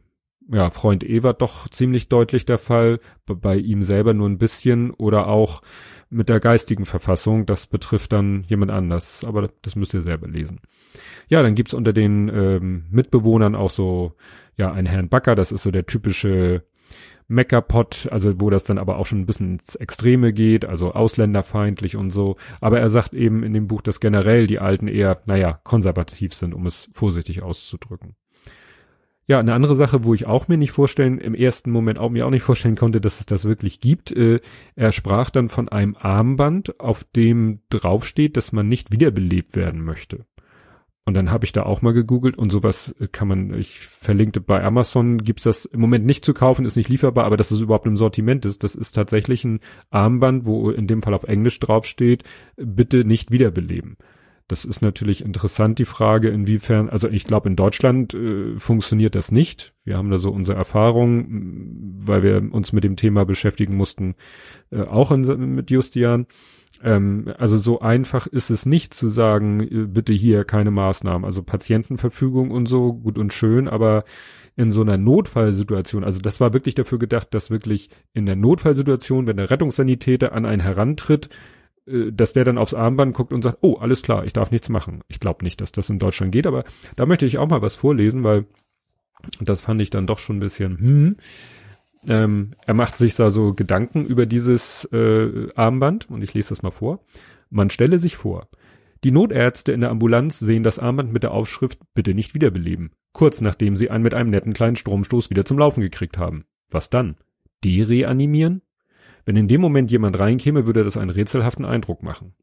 ja, 0.52 0.70
Freund 0.70 1.04
Ewert 1.04 1.42
doch 1.42 1.68
ziemlich 1.70 2.08
deutlich 2.08 2.46
der 2.46 2.58
Fall, 2.58 3.00
bei 3.26 3.58
ihm 3.58 3.82
selber 3.82 4.14
nur 4.14 4.30
ein 4.30 4.38
bisschen 4.38 4.92
oder 4.92 5.28
auch 5.28 5.62
mit 6.10 6.30
der 6.30 6.40
geistigen 6.40 6.86
Verfassung, 6.86 7.46
das 7.46 7.66
betrifft 7.66 8.14
dann 8.14 8.46
jemand 8.48 8.72
anders, 8.72 9.24
aber 9.24 9.50
das 9.64 9.76
müsst 9.76 9.94
ihr 9.94 10.02
selber 10.02 10.28
lesen. 10.28 10.62
Ja, 11.28 11.42
dann 11.42 11.56
gibt's 11.56 11.74
unter 11.74 11.94
den 11.94 12.30
ähm, 12.30 12.86
Mitbewohnern 12.92 13.56
auch 13.56 13.72
so, 13.72 14.14
ja, 14.56 14.72
einen 14.72 14.88
Herrn 14.88 15.10
Backer, 15.10 15.36
das 15.36 15.52
ist 15.52 15.64
so 15.64 15.72
der 15.72 15.88
typische 15.88 16.64
Meckerpot, 17.28 18.08
also 18.12 18.40
wo 18.40 18.50
das 18.50 18.66
dann 18.66 18.78
aber 18.78 18.98
auch 18.98 19.06
schon 19.06 19.22
ein 19.22 19.26
bisschen 19.26 19.60
ins 19.60 19.76
Extreme 19.76 20.32
geht, 20.32 20.66
also 20.66 20.94
ausländerfeindlich 20.94 21.96
und 21.96 22.12
so. 22.12 22.36
Aber 22.62 22.80
er 22.80 22.90
sagt 22.90 23.14
eben 23.14 23.44
in 23.44 23.54
dem 23.54 23.68
Buch, 23.68 23.82
dass 23.82 24.00
generell 24.00 24.48
die 24.48 24.60
Alten 24.60 24.88
eher, 24.88 25.22
naja, 25.26 25.60
konservativ 25.64 26.34
sind, 26.34 26.54
um 26.54 26.66
es 26.68 26.90
vorsichtig 26.94 27.44
auszudrücken. 27.44 28.16
Ja, 29.28 29.40
eine 29.40 29.56
andere 29.56 29.74
Sache, 29.74 30.04
wo 30.04 30.14
ich 30.14 30.28
auch 30.28 30.48
mir 30.48 30.58
nicht 30.58 30.72
vorstellen, 30.72 31.18
im 31.18 31.34
ersten 31.34 31.72
Moment 31.72 31.98
auch 31.98 32.12
mir 32.12 32.28
auch 32.28 32.32
nicht 32.32 32.44
vorstellen 32.44 32.76
konnte, 32.76 33.02
dass 33.02 33.20
es 33.20 33.26
das 33.26 33.46
wirklich 33.46 33.80
gibt. 33.80 34.12
Äh, 34.12 34.40
er 34.76 34.92
sprach 34.92 35.32
dann 35.32 35.50
von 35.50 35.68
einem 35.68 35.96
Armband, 36.00 36.80
auf 36.80 37.06
dem 37.16 37.62
draufsteht, 37.70 38.38
dass 38.38 38.52
man 38.52 38.68
nicht 38.68 38.92
wiederbelebt 38.92 39.56
werden 39.56 39.84
möchte. 39.84 40.26
Und 41.08 41.14
dann 41.14 41.30
habe 41.30 41.46
ich 41.46 41.52
da 41.52 41.64
auch 41.64 41.84
mal 41.84 41.94
gegoogelt 41.94 42.36
und 42.36 42.52
sowas 42.52 42.96
kann 43.12 43.28
man, 43.28 43.54
ich 43.54 43.80
verlinkte 43.80 44.42
bei 44.42 44.64
Amazon, 44.64 45.20
gibt's 45.20 45.44
das 45.44 45.66
im 45.66 45.80
Moment 45.80 46.04
nicht 46.04 46.26
zu 46.26 46.34
kaufen, 46.34 46.66
ist 46.66 46.78
nicht 46.78 46.90
lieferbar, 46.90 47.26
aber 47.26 47.38
dass 47.38 47.52
es 47.52 47.62
überhaupt 47.62 47.86
im 47.86 47.96
Sortiment 47.96 48.44
ist, 48.44 48.64
das 48.64 48.74
ist 48.74 48.94
tatsächlich 48.94 49.46
ein 49.46 49.60
Armband, 49.92 50.46
wo 50.46 50.72
in 50.72 50.88
dem 50.88 51.04
Fall 51.04 51.14
auf 51.14 51.26
Englisch 51.26 51.60
draufsteht, 51.60 52.24
bitte 52.58 53.06
nicht 53.06 53.30
wiederbeleben. 53.30 53.98
Das 54.48 54.64
ist 54.64 54.82
natürlich 54.82 55.26
interessant, 55.26 55.80
die 55.80 55.86
Frage, 55.86 56.30
inwiefern, 56.30 56.88
also 56.88 57.10
ich 57.10 57.26
glaube, 57.26 57.50
in 57.50 57.56
Deutschland 57.56 58.14
äh, 58.14 58.60
funktioniert 58.60 59.16
das 59.16 59.32
nicht. 59.32 59.74
Wir 59.84 59.98
haben 59.98 60.12
da 60.12 60.20
so 60.20 60.32
unsere 60.32 60.56
Erfahrung, 60.56 61.98
weil 62.00 62.22
wir 62.22 62.54
uns 62.54 62.72
mit 62.72 62.84
dem 62.84 62.96
Thema 62.96 63.26
beschäftigen 63.26 63.76
mussten, 63.76 64.14
äh, 64.70 64.82
auch 64.82 65.12
in, 65.12 65.56
mit 65.56 65.72
Justian. 65.72 66.28
Ähm, 66.84 67.34
also 67.40 67.58
so 67.58 67.80
einfach 67.80 68.28
ist 68.28 68.52
es 68.52 68.68
nicht 68.68 68.94
zu 68.94 69.08
sagen, 69.08 69.62
äh, 69.62 69.88
bitte 69.88 70.14
hier 70.14 70.44
keine 70.44 70.70
Maßnahmen. 70.70 71.26
Also 71.26 71.42
Patientenverfügung 71.42 72.52
und 72.52 72.68
so, 72.68 72.94
gut 72.94 73.18
und 73.18 73.34
schön, 73.34 73.68
aber 73.68 74.04
in 74.56 74.72
so 74.72 74.82
einer 74.82 74.98
Notfallsituation, 74.98 76.04
also 76.04 76.20
das 76.20 76.40
war 76.40 76.54
wirklich 76.54 76.76
dafür 76.76 77.00
gedacht, 77.00 77.34
dass 77.34 77.50
wirklich 77.50 77.90
in 78.14 78.28
der 78.28 78.36
Notfallsituation, 78.36 79.26
wenn 79.26 79.38
der 79.38 79.50
Rettungssanitäter 79.50 80.34
an 80.34 80.46
einen 80.46 80.62
herantritt, 80.62 81.30
dass 81.86 82.34
der 82.34 82.44
dann 82.44 82.58
aufs 82.58 82.74
Armband 82.74 83.14
guckt 83.14 83.32
und 83.32 83.44
sagt, 83.44 83.60
oh, 83.62 83.76
alles 83.76 84.02
klar, 84.02 84.26
ich 84.26 84.34
darf 84.34 84.52
nichts 84.52 84.70
machen. 84.70 85.04
Ich 85.08 85.20
glaube 85.20 85.44
nicht, 85.44 85.62
dass 85.62 85.72
das 85.72 85.90
in 85.90 86.00
Deutschland 86.00 86.32
geht, 86.32 86.48
aber 86.48 86.64
da 86.96 87.06
möchte 87.06 87.26
ich 87.26 87.38
auch 87.38 87.48
mal 87.48 87.62
was 87.62 87.76
vorlesen, 87.76 88.24
weil 88.24 88.46
das 89.40 89.62
fand 89.62 89.82
ich 89.82 89.90
dann 89.90 90.08
doch 90.08 90.20
schon 90.20 90.38
ein 90.38 90.42
bisschen, 90.42 90.78
hm, 90.80 91.16
ähm, 92.08 92.52
er 92.66 92.74
macht 92.74 92.98
sich 92.98 93.16
da 93.16 93.30
so 93.30 93.54
Gedanken 93.54 94.06
über 94.06 94.26
dieses 94.26 94.86
äh, 94.92 95.50
Armband 95.56 96.10
und 96.10 96.22
ich 96.22 96.34
lese 96.34 96.50
das 96.50 96.64
mal 96.64 96.72
vor. 96.72 97.00
Man 97.50 97.70
stelle 97.70 98.00
sich 98.00 98.18
vor, 98.18 98.48
die 99.04 99.12
Notärzte 99.12 99.72
in 99.72 99.82
der 99.82 99.92
Ambulanz 99.92 100.40
sehen 100.40 100.64
das 100.64 100.80
Armband 100.80 101.14
mit 101.14 101.24
der 101.24 101.32
Aufschrift 101.32 101.80
bitte 101.94 102.14
nicht 102.14 102.34
wiederbeleben, 102.34 102.92
kurz 103.14 103.42
nachdem 103.42 103.76
sie 103.76 103.92
einen 103.92 104.04
mit 104.04 104.14
einem 104.14 104.30
netten 104.30 104.54
kleinen 104.54 104.76
Stromstoß 104.76 105.30
wieder 105.30 105.46
zum 105.46 105.60
Laufen 105.60 105.82
gekriegt 105.82 106.18
haben. 106.18 106.46
Was 106.70 106.90
dann? 106.90 107.16
Dereanimieren? 107.64 108.62
Wenn 109.26 109.36
in 109.36 109.48
dem 109.48 109.62
Moment 109.62 109.92
jemand 109.92 110.20
reinkäme, 110.20 110.66
würde 110.66 110.84
das 110.84 110.98
einen 110.98 111.10
rätselhaften 111.10 111.66
Eindruck 111.66 112.04
machen. 112.04 112.34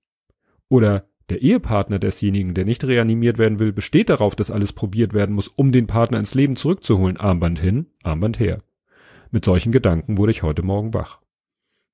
Oder 0.69 1.07
der 1.29 1.41
Ehepartner 1.41 1.99
desjenigen, 1.99 2.55
der 2.55 2.65
nicht 2.65 2.85
reanimiert 2.85 3.39
werden 3.39 3.59
will, 3.59 3.73
besteht 3.73 4.11
darauf, 4.11 4.35
dass 4.35 4.51
alles 4.51 4.73
probiert 4.73 5.15
werden 5.15 5.35
muss, 5.35 5.49
um 5.49 5.73
den 5.73 5.87
Partner 5.87 6.19
ins 6.19 6.35
Leben 6.35 6.57
zurückzuholen. 6.57 7.19
Armband 7.19 7.61
hin, 7.61 7.87
Armband 8.03 8.41
her. 8.41 8.63
Mit 9.31 9.45
solchen 9.45 9.73
Gedanken 9.73 10.19
wurde 10.19 10.33
ich 10.33 10.43
heute 10.43 10.63
Morgen 10.63 10.93
wach. 10.93 11.21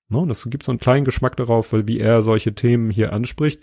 No, 0.09 0.25
das 0.25 0.49
gibt 0.49 0.65
so 0.65 0.73
einen 0.73 0.81
kleinen 0.81 1.05
Geschmack 1.05 1.37
darauf, 1.37 1.73
wie 1.73 2.01
er 2.01 2.23
solche 2.23 2.55
Themen 2.55 2.91
hier 2.91 3.13
anspricht. 3.13 3.63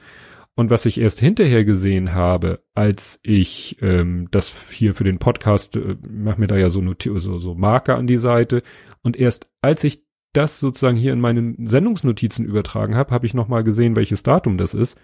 Und 0.58 0.70
was 0.70 0.86
ich 0.86 1.02
erst 1.02 1.20
hinterher 1.20 1.66
gesehen 1.66 2.14
habe, 2.14 2.64
als 2.74 3.20
ich 3.24 3.78
ähm, 3.82 4.30
das 4.32 4.56
hier 4.70 4.94
für 4.94 5.04
den 5.04 5.20
Podcast, 5.20 5.76
äh, 5.76 5.98
mach 6.08 6.38
mir 6.38 6.48
da 6.48 6.56
ja 6.56 6.70
so, 6.70 6.82
so, 7.02 7.38
so 7.38 7.56
Marker 7.56 7.98
an 7.98 8.08
die 8.08 8.18
Seite. 8.18 8.64
Und 9.02 9.18
erst 9.18 9.52
als 9.60 9.84
ich 9.84 10.05
das 10.36 10.60
sozusagen 10.60 10.98
hier 10.98 11.14
in 11.14 11.22
meinen 11.22 11.68
Sendungsnotizen 11.68 12.46
übertragen 12.46 12.96
habe, 12.96 13.14
habe 13.14 13.26
ich 13.26 13.34
nochmal 13.34 13.64
gesehen, 13.64 13.96
welches 13.96 14.24
Datum 14.24 14.58
das 14.58 14.74
ist. 14.74 14.98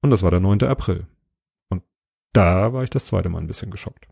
Und 0.00 0.10
das 0.10 0.22
war 0.22 0.30
der 0.30 0.40
9. 0.40 0.62
April. 0.64 1.06
Und 1.68 1.82
da 2.32 2.72
war 2.72 2.82
ich 2.82 2.90
das 2.90 3.06
zweite 3.06 3.28
Mal 3.28 3.38
ein 3.38 3.46
bisschen 3.46 3.70
geschockt. 3.70 4.06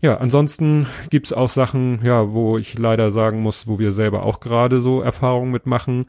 Ja, 0.00 0.18
ansonsten 0.18 0.86
gibt's 1.08 1.32
auch 1.32 1.48
Sachen, 1.48 2.04
ja, 2.04 2.32
wo 2.32 2.58
ich 2.58 2.78
leider 2.78 3.10
sagen 3.10 3.40
muss, 3.40 3.66
wo 3.66 3.78
wir 3.78 3.90
selber 3.90 4.22
auch 4.24 4.40
gerade 4.40 4.80
so 4.80 5.00
Erfahrungen 5.00 5.50
mitmachen. 5.50 6.04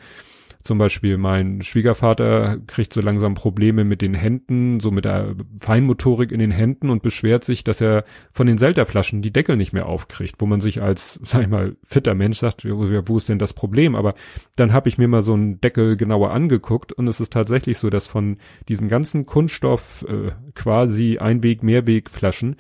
Zum 0.66 0.80
Beispiel 0.80 1.18
mein 1.18 1.62
Schwiegervater 1.62 2.58
kriegt 2.66 2.92
so 2.92 3.00
langsam 3.00 3.36
Probleme 3.36 3.84
mit 3.84 4.02
den 4.02 4.16
Händen, 4.16 4.80
so 4.80 4.90
mit 4.90 5.06
der 5.06 5.36
Feinmotorik 5.60 6.32
in 6.32 6.40
den 6.40 6.50
Händen 6.50 6.90
und 6.90 7.04
beschwert 7.04 7.44
sich, 7.44 7.64
dass 7.64 7.82
er 7.82 8.04
von 8.32 8.48
den 8.48 8.58
Selterflaschen 8.58 9.22
die 9.22 9.32
Deckel 9.32 9.58
nicht 9.58 9.74
mehr 9.74 9.86
aufkriegt, 9.86 10.38
wo 10.40 10.48
man 10.48 10.62
sich 10.62 10.82
als, 10.82 11.20
sag 11.24 11.44
ich 11.44 11.50
mal, 11.50 11.76
fitter 11.84 12.16
Mensch 12.16 12.40
sagt, 12.40 12.66
wo 12.66 13.16
ist 13.16 13.30
denn 13.30 13.38
das 13.38 13.54
Problem? 13.54 13.94
Aber 13.94 14.16
dann 14.56 14.74
habe 14.74 14.90
ich 14.90 14.98
mir 14.98 15.08
mal 15.08 15.22
so 15.22 15.34
einen 15.34 15.62
Deckel 15.62 15.98
genauer 15.98 16.32
angeguckt 16.32 16.92
und 16.92 17.08
es 17.08 17.20
ist 17.20 17.32
tatsächlich 17.32 17.78
so, 17.78 17.92
dass 17.92 18.08
von 18.08 18.38
diesen 18.68 18.90
ganzen 18.90 19.28
Kunststoff 19.28 20.04
äh, 20.10 20.32
quasi 20.56 21.20
Einweg, 21.20 21.62
Mehrwegflaschen 21.62 22.56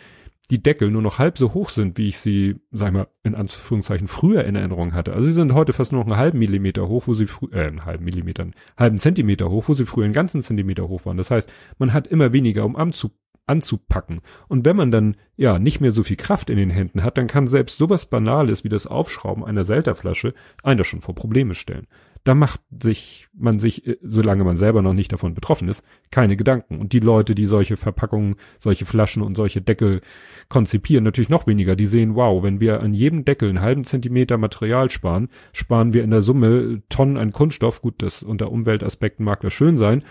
die 0.47 0.61
Deckel 0.61 0.91
nur 0.91 1.01
noch 1.01 1.19
halb 1.19 1.37
so 1.37 1.53
hoch 1.53 1.69
sind, 1.69 1.97
wie 1.97 2.07
ich 2.07 2.19
sie, 2.19 2.55
sag 2.71 2.89
ich 2.89 2.93
mal, 2.93 3.07
in 3.23 3.35
Anführungszeichen 3.35 4.07
früher 4.07 4.43
in 4.43 4.55
Erinnerung 4.55 4.93
hatte. 4.93 5.13
Also 5.13 5.27
sie 5.27 5.33
sind 5.33 5.53
heute 5.53 5.73
fast 5.73 5.91
nur 5.91 6.03
noch 6.03 6.11
einen 6.11 6.19
halben 6.19 6.39
Millimeter 6.39 6.87
hoch, 6.87 7.07
wo 7.07 7.13
sie 7.13 7.27
früher, 7.27 7.53
äh, 7.53 7.67
einen 7.67 7.85
halben 7.85 8.05
Millimeter, 8.05 8.43
einen 8.43 8.55
halben 8.77 8.99
Zentimeter 8.99 9.49
hoch, 9.49 9.67
wo 9.67 9.73
sie 9.73 9.85
früher 9.85 10.05
einen 10.05 10.13
ganzen 10.13 10.41
Zentimeter 10.41 10.87
hoch 10.87 11.05
waren. 11.05 11.17
Das 11.17 11.31
heißt, 11.31 11.51
man 11.77 11.93
hat 11.93 12.07
immer 12.07 12.33
weniger, 12.33 12.65
um 12.65 12.75
anzu, 12.75 13.11
anzupacken. 13.47 14.21
Und 14.47 14.65
wenn 14.65 14.75
man 14.75 14.91
dann, 14.91 15.15
ja, 15.35 15.59
nicht 15.59 15.81
mehr 15.81 15.91
so 15.91 16.03
viel 16.03 16.17
Kraft 16.17 16.49
in 16.49 16.57
den 16.57 16.69
Händen 16.69 17.03
hat, 17.03 17.17
dann 17.17 17.27
kann 17.27 17.47
selbst 17.47 17.77
sowas 17.77 18.05
Banales 18.05 18.63
wie 18.63 18.69
das 18.69 18.87
Aufschrauben 18.87 19.43
einer 19.43 19.63
Selterflasche 19.63 20.33
einer 20.63 20.83
schon 20.83 21.01
vor 21.01 21.15
Probleme 21.15 21.55
stellen 21.55 21.87
da 22.25 22.33
macht 22.33 22.59
sich 22.81 23.29
man 23.33 23.59
sich, 23.59 23.85
äh, 23.85 23.97
solange 24.01 24.43
man 24.43 24.57
selber 24.57 24.81
noch 24.81 24.93
nicht 24.93 25.13
davon 25.13 25.35
betroffen 25.35 25.69
ist, 25.69 25.85
keine 26.09 26.35
Gedanken. 26.35 26.79
Und 26.79 26.91
die 26.91 26.99
Leute, 26.99 27.35
die 27.35 27.45
solche 27.45 27.77
Verpackungen, 27.77 28.35
solche 28.59 28.85
Flaschen 28.85 29.21
und 29.21 29.35
solche 29.35 29.61
Deckel 29.61 30.01
konzipieren, 30.49 31.03
natürlich 31.03 31.29
noch 31.29 31.45
weniger. 31.45 31.75
Die 31.75 31.85
sehen, 31.85 32.15
wow, 32.15 32.43
wenn 32.43 32.59
wir 32.59 32.81
an 32.81 32.93
jedem 32.93 33.25
Deckel 33.25 33.49
einen 33.49 33.61
halben 33.61 33.83
Zentimeter 33.83 34.37
Material 34.37 34.89
sparen, 34.89 35.29
sparen 35.53 35.93
wir 35.93 36.03
in 36.03 36.09
der 36.09 36.21
Summe 36.21 36.81
Tonnen 36.89 37.17
an 37.17 37.31
Kunststoff. 37.31 37.81
Gut, 37.81 38.01
das 38.01 38.23
unter 38.23 38.51
Umweltaspekten 38.51 39.23
mag 39.23 39.41
das 39.41 39.53
schön 39.53 39.77
sein. 39.77 40.03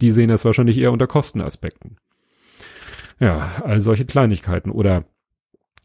Die 0.00 0.10
sehen 0.10 0.28
das 0.28 0.46
wahrscheinlich 0.46 0.78
eher 0.78 0.92
unter 0.92 1.06
Kostenaspekten. 1.06 1.96
Ja, 3.20 3.62
all 3.62 3.82
solche 3.82 4.06
Kleinigkeiten. 4.06 4.70
Oder 4.70 5.04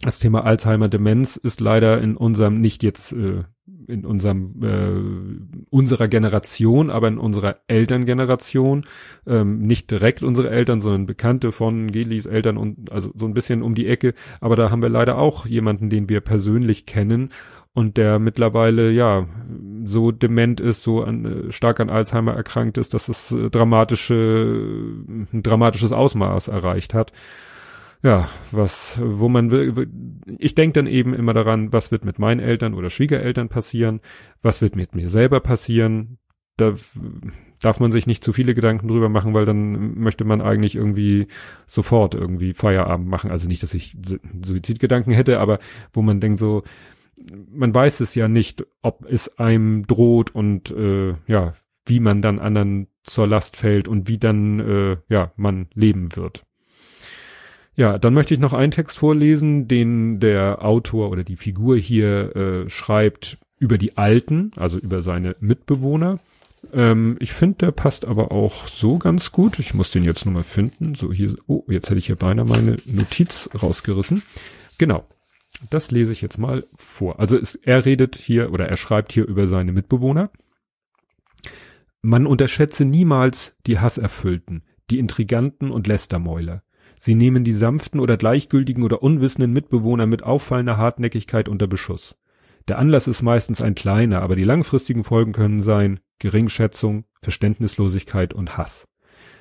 das 0.02 0.20
Thema 0.20 0.46
Alzheimer 0.46 0.88
Demenz 0.88 1.36
ist 1.36 1.60
leider 1.60 2.02
in 2.02 2.16
unserem 2.16 2.62
nicht 2.62 2.84
jetzt 2.84 3.12
äh, 3.12 3.44
in 3.88 4.06
unserem 4.06 4.64
äh, 4.64 5.66
unserer 5.70 6.08
Generation, 6.08 6.90
aber 6.90 7.08
in 7.08 7.18
unserer 7.18 7.58
Elterngeneration, 7.68 8.86
ähm, 9.28 9.60
nicht 9.60 9.92
direkt 9.92 10.24
unsere 10.24 10.50
Eltern, 10.50 10.82
sondern 10.82 11.06
Bekannte 11.06 11.52
von 11.52 11.92
Gelis 11.92 12.26
Eltern 12.26 12.58
und 12.58 12.92
also 12.92 13.12
so 13.16 13.26
ein 13.26 13.34
bisschen 13.34 13.62
um 13.62 13.76
die 13.76 13.88
Ecke. 13.88 14.14
Aber 14.42 14.56
da 14.56 14.72
haben 14.72 14.82
wir 14.82 14.90
leider 14.90 15.18
auch 15.18 15.46
jemanden, 15.46 15.90
den 15.90 16.10
wir 16.10 16.22
persönlich 16.22 16.86
kennen 16.86 17.30
und 17.74 17.98
der 17.98 18.20
mittlerweile 18.20 18.92
ja 18.92 19.28
so 19.86 20.12
dement 20.12 20.60
ist, 20.60 20.84
so 20.84 21.04
an, 21.04 21.26
äh, 21.26 21.52
stark 21.52 21.80
an 21.80 21.90
Alzheimer 21.90 22.34
erkrankt 22.34 22.78
ist, 22.78 22.94
dass 22.94 23.10
es 23.10 23.32
äh, 23.32 23.50
dramatische 23.50 24.94
ein 25.34 25.44
dramatisches 25.44 25.92
Ausmaß 25.92 26.48
erreicht 26.48 26.94
hat 26.94 27.12
ja, 28.04 28.30
was, 28.52 29.00
wo 29.02 29.30
man 29.30 29.50
will, 29.50 29.88
ich 30.38 30.56
denke 30.56 30.74
dann 30.74 30.88
eben 30.88 31.14
immer 31.14 31.34
daran, 31.34 31.72
was 31.72 31.90
wird 31.90 32.04
mit 32.04 32.20
meinen 32.20 32.42
Eltern 32.42 32.74
oder 32.74 32.90
Schwiegereltern 32.90 33.48
passieren, 33.48 34.02
was 34.42 34.62
wird 34.62 34.76
mit 34.76 34.94
mir 34.94 35.10
selber 35.10 35.40
passieren. 35.40 36.18
Da 36.58 36.76
darf 37.62 37.80
man 37.80 37.94
sich 37.94 38.06
nicht 38.06 38.24
zu 38.24 38.34
viele 38.34 38.54
Gedanken 38.54 38.90
drüber 38.90 39.08
machen, 39.08 39.34
weil 39.34 39.46
dann 39.46 39.98
möchte 39.98 40.26
man 40.26 40.42
eigentlich 40.42 40.76
irgendwie 40.76 41.28
sofort 41.66 42.14
irgendwie 42.14 42.54
Feierabend 42.54 43.08
machen. 43.08 43.32
Also 43.32 43.48
nicht, 43.48 43.64
dass 43.64 43.74
ich 43.74 43.96
Suizidgedanken 44.46 45.14
hätte, 45.14 45.40
aber 45.40 45.60
wo 45.94 46.02
man 46.02 46.20
denkt 46.20 46.40
so, 46.40 46.64
man 47.50 47.74
weiß 47.74 48.02
es 48.02 48.16
ja 48.16 48.28
nicht, 48.28 48.66
ob 48.82 49.06
es 49.10 49.40
einem 49.40 49.88
droht 49.88 50.36
und 50.36 50.72
äh, 50.72 51.16
ja, 51.28 51.54
wie 51.86 52.02
man 52.02 52.22
dann 52.22 52.40
anderen 52.40 52.88
zur 53.04 53.28
Last 53.28 53.56
fällt 53.56 53.88
und 53.88 54.10
wie 54.10 54.18
dann 54.18 54.60
äh, 54.60 54.98
ja 55.08 55.32
man 55.38 55.68
leben 55.74 56.16
wird. 56.18 56.44
Ja, 57.76 57.98
dann 57.98 58.14
möchte 58.14 58.34
ich 58.34 58.40
noch 58.40 58.54
einen 58.54 58.72
Text 58.72 58.98
vorlesen, 59.00 59.68
den 59.68 60.20
der 60.20 60.64
Autor 60.64 61.10
oder 61.10 61.24
die 61.24 61.38
Figur 61.38 61.78
hier 61.78 62.36
äh, 62.36 62.70
schreibt 62.70 63.38
über 63.58 63.78
die 63.78 63.98
Alten, 63.98 64.52
also 64.58 64.78
über 64.78 65.02
seine 65.02 65.36
Mitbewohner. 65.40 66.20
Ähm, 66.72 67.18
ich 67.20 67.34
finde, 67.34 67.58
der 67.58 67.72
passt 67.72 68.06
aber 68.06 68.32
auch 68.32 68.68
so 68.68 68.98
ganz 68.98 69.32
gut. 69.32 69.58
Ich 69.60 69.74
muss 69.74 69.92
den 69.92 70.04
jetzt 70.04 70.26
nochmal 70.26 70.44
finden. 70.44 70.96
So 70.96 71.12
hier, 71.12 71.36
oh, 71.48 71.64
jetzt 71.68 71.90
hätte 71.90 72.00
ich 72.00 72.06
hier 72.06 72.16
beinahe 72.16 72.46
meine 72.46 72.78
Notiz 72.86 73.50
rausgerissen. 73.62 74.22
Genau. 74.78 75.06
Das 75.70 75.92
lese 75.92 76.12
ich 76.12 76.22
jetzt 76.22 76.38
mal 76.38 76.64
vor. 76.76 77.20
Also 77.20 77.38
es, 77.38 77.56
er 77.56 77.86
redet 77.86 78.16
hier 78.16 78.52
oder 78.52 78.68
er 78.68 78.76
schreibt 78.78 79.14
hier 79.14 79.26
über 79.26 79.48
seine 79.48 79.72
Mitbewohner. 79.72 80.30
Man 82.02 82.28
unterschätze 82.28 82.84
niemals 82.86 83.56
die 83.66 83.80
Hasserfüllten, 83.80 84.64
die 84.90 85.00
Intriganten 85.00 85.72
und 85.72 85.88
Lästermäuler. 85.88 86.64
Sie 87.06 87.16
nehmen 87.16 87.44
die 87.44 87.52
sanften 87.52 88.00
oder 88.00 88.16
gleichgültigen 88.16 88.82
oder 88.82 89.04
unwissenden 89.04 89.52
Mitbewohner 89.52 90.06
mit 90.06 90.24
auffallender 90.24 90.78
Hartnäckigkeit 90.78 91.50
unter 91.50 91.68
Beschuss. 91.68 92.16
Der 92.70 92.80
Anlass 92.80 93.10
ist 93.10 93.24
meistens 93.24 93.62
ein 93.62 93.76
kleiner, 93.76 94.22
aber 94.22 94.38
die 94.38 94.46
langfristigen 94.46 95.04
Folgen 95.04 95.34
können 95.34 95.62
sein 95.62 96.00
Geringschätzung, 96.20 97.04
Verständnislosigkeit 97.22 98.34
und 98.34 98.58
Hass. 98.58 98.88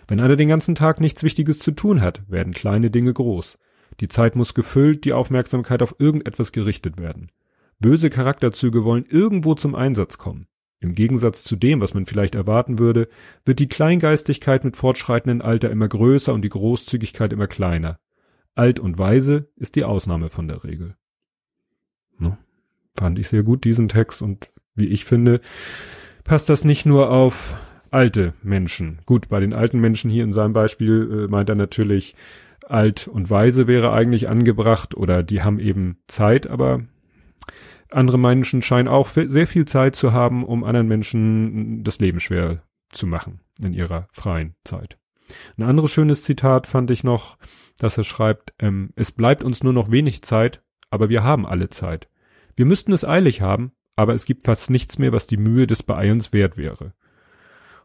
Wenn 0.08 0.18
einer 0.18 0.34
den 0.34 0.48
ganzen 0.48 0.74
Tag 0.74 1.00
nichts 1.00 1.22
Wichtiges 1.22 1.60
zu 1.60 1.70
tun 1.70 2.00
hat, 2.00 2.28
werden 2.28 2.52
kleine 2.52 2.90
Dinge 2.90 3.12
groß. 3.12 3.58
Die 4.00 4.08
Zeit 4.08 4.34
muss 4.34 4.54
gefüllt, 4.54 5.04
die 5.04 5.12
Aufmerksamkeit 5.12 5.82
auf 5.82 5.94
irgendetwas 6.00 6.50
gerichtet 6.50 6.98
werden. 6.98 7.30
Böse 7.78 8.10
Charakterzüge 8.10 8.82
wollen 8.82 9.06
irgendwo 9.08 9.54
zum 9.54 9.76
Einsatz 9.76 10.18
kommen. 10.18 10.48
Im 10.82 10.96
Gegensatz 10.96 11.44
zu 11.44 11.54
dem, 11.54 11.80
was 11.80 11.94
man 11.94 12.06
vielleicht 12.06 12.34
erwarten 12.34 12.80
würde, 12.80 13.08
wird 13.44 13.60
die 13.60 13.68
Kleingeistigkeit 13.68 14.64
mit 14.64 14.76
fortschreitendem 14.76 15.46
Alter 15.46 15.70
immer 15.70 15.86
größer 15.86 16.34
und 16.34 16.42
die 16.42 16.48
Großzügigkeit 16.48 17.32
immer 17.32 17.46
kleiner. 17.46 18.00
Alt 18.56 18.80
und 18.80 18.98
weise 18.98 19.48
ist 19.56 19.76
die 19.76 19.84
Ausnahme 19.84 20.28
von 20.28 20.48
der 20.48 20.64
Regel. 20.64 20.96
No, 22.18 22.36
fand 22.96 23.18
ich 23.20 23.28
sehr 23.28 23.44
gut, 23.44 23.64
diesen 23.64 23.88
Text, 23.88 24.22
und 24.22 24.50
wie 24.74 24.88
ich 24.88 25.04
finde, 25.04 25.40
passt 26.24 26.48
das 26.48 26.64
nicht 26.64 26.84
nur 26.84 27.10
auf 27.10 27.54
alte 27.92 28.34
Menschen. 28.42 29.00
Gut, 29.06 29.28
bei 29.28 29.38
den 29.38 29.54
alten 29.54 29.80
Menschen 29.80 30.10
hier 30.10 30.24
in 30.24 30.32
seinem 30.32 30.52
Beispiel 30.52 31.26
äh, 31.26 31.30
meint 31.30 31.48
er 31.48 31.54
natürlich, 31.54 32.16
alt 32.68 33.06
und 33.06 33.30
weise 33.30 33.68
wäre 33.68 33.92
eigentlich 33.92 34.28
angebracht 34.28 34.96
oder 34.96 35.22
die 35.22 35.42
haben 35.42 35.60
eben 35.60 35.98
Zeit, 36.08 36.48
aber 36.48 36.82
andere 37.94 38.18
Menschen 38.18 38.62
scheinen 38.62 38.88
auch 38.88 39.10
sehr 39.10 39.46
viel 39.46 39.64
Zeit 39.64 39.94
zu 39.94 40.12
haben, 40.12 40.44
um 40.44 40.64
anderen 40.64 40.88
Menschen 40.88 41.84
das 41.84 41.98
Leben 41.98 42.20
schwer 42.20 42.62
zu 42.90 43.06
machen 43.06 43.40
in 43.60 43.72
ihrer 43.72 44.08
freien 44.12 44.54
Zeit. 44.64 44.98
Ein 45.56 45.64
anderes 45.64 45.90
schönes 45.90 46.22
Zitat 46.22 46.66
fand 46.66 46.90
ich 46.90 47.04
noch, 47.04 47.38
dass 47.78 47.98
er 47.98 48.04
schreibt, 48.04 48.52
ähm, 48.58 48.90
es 48.96 49.12
bleibt 49.12 49.42
uns 49.42 49.62
nur 49.62 49.72
noch 49.72 49.90
wenig 49.90 50.22
Zeit, 50.22 50.62
aber 50.90 51.08
wir 51.08 51.22
haben 51.24 51.46
alle 51.46 51.70
Zeit. 51.70 52.08
Wir 52.54 52.66
müssten 52.66 52.92
es 52.92 53.04
eilig 53.04 53.40
haben, 53.40 53.72
aber 53.96 54.14
es 54.14 54.24
gibt 54.24 54.44
fast 54.44 54.70
nichts 54.70 54.98
mehr, 54.98 55.12
was 55.12 55.26
die 55.26 55.36
Mühe 55.36 55.66
des 55.66 55.82
Beeilens 55.82 56.32
wert 56.32 56.56
wäre. 56.56 56.92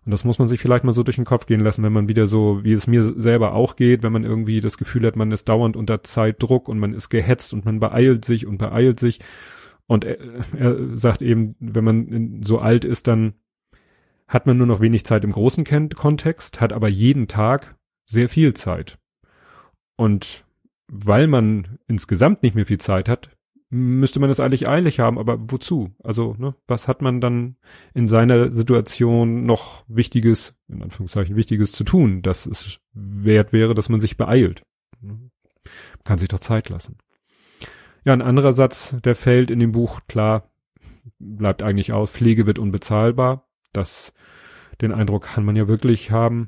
Und 0.05 0.11
das 0.11 0.23
muss 0.23 0.39
man 0.39 0.47
sich 0.47 0.61
vielleicht 0.61 0.85
mal 0.85 0.93
so 0.93 1.03
durch 1.03 1.17
den 1.17 1.25
Kopf 1.25 1.47
gehen 1.47 1.59
lassen, 1.59 1.83
wenn 1.83 1.91
man 1.91 2.07
wieder 2.07 2.27
so, 2.27 2.63
wie 2.63 2.71
es 2.71 2.87
mir 2.87 3.03
selber 3.03 3.53
auch 3.53 3.75
geht, 3.75 4.03
wenn 4.03 4.13
man 4.13 4.23
irgendwie 4.23 4.61
das 4.61 4.77
Gefühl 4.77 5.05
hat, 5.05 5.17
man 5.17 5.31
ist 5.33 5.49
dauernd 5.49 5.75
unter 5.75 6.01
Zeitdruck 6.01 6.69
und 6.69 6.79
man 6.79 6.93
ist 6.93 7.09
gehetzt 7.09 7.51
und 7.51 7.65
man 7.65 7.81
beeilt 7.81 8.23
sich 8.23 8.47
und 8.47 8.57
beeilt 8.57 9.01
sich 9.01 9.19
und 9.87 10.03
er, 10.03 10.17
er 10.53 10.97
sagt 10.97 11.21
eben, 11.21 11.55
wenn 11.59 11.83
man 11.83 12.43
so 12.43 12.59
alt 12.59 12.85
ist, 12.85 13.07
dann 13.07 13.33
hat 14.27 14.45
man 14.45 14.57
nur 14.57 14.67
noch 14.67 14.81
wenig 14.81 15.05
Zeit 15.05 15.23
im 15.23 15.31
großen 15.31 15.63
Kontext, 15.63 16.59
hat 16.59 16.73
aber 16.73 16.89
jeden 16.89 17.27
Tag 17.27 17.75
sehr 18.05 18.29
viel 18.29 18.53
Zeit. 18.53 18.99
Und 19.95 20.45
weil 20.87 21.27
man 21.27 21.79
insgesamt 21.87 22.43
nicht 22.43 22.55
mehr 22.55 22.65
viel 22.65 22.79
Zeit 22.79 23.09
hat, 23.09 23.29
müsste 23.69 24.19
man 24.19 24.29
es 24.29 24.39
eigentlich 24.39 24.67
eilig 24.67 24.99
haben, 24.99 25.17
aber 25.17 25.51
wozu? 25.51 25.93
Also, 26.03 26.35
ne, 26.37 26.55
was 26.67 26.87
hat 26.87 27.01
man 27.01 27.19
dann 27.19 27.57
in 27.93 28.07
seiner 28.07 28.53
Situation 28.53 29.45
noch 29.45 29.83
Wichtiges, 29.87 30.55
in 30.67 30.81
Anführungszeichen 30.81 31.35
Wichtiges 31.35 31.71
zu 31.71 31.83
tun, 31.83 32.21
dass 32.21 32.45
es 32.45 32.79
wert 32.93 33.51
wäre, 33.51 33.73
dass 33.73 33.89
man 33.89 33.99
sich 33.99 34.15
beeilt? 34.15 34.63
Man 35.01 35.31
kann 36.03 36.17
sich 36.17 36.29
doch 36.29 36.39
Zeit 36.39 36.69
lassen. 36.69 36.97
Ja, 38.07 38.13
ein 38.13 38.21
anderer 38.21 38.53
Satz, 38.53 38.95
der 39.03 39.15
fällt 39.15 39.51
in 39.51 39.59
dem 39.59 39.73
Buch, 39.73 39.99
klar, 40.07 40.49
bleibt 41.19 41.61
eigentlich 41.61 41.91
aus, 41.91 42.09
Pflege 42.09 42.45
wird 42.45 42.57
unbezahlbar. 42.57 43.49
Das, 43.73 44.13
den 44.79 44.93
Eindruck 44.93 45.23
kann 45.23 45.43
man 45.43 45.57
ja 45.57 45.67
wirklich 45.67 46.09
haben. 46.09 46.47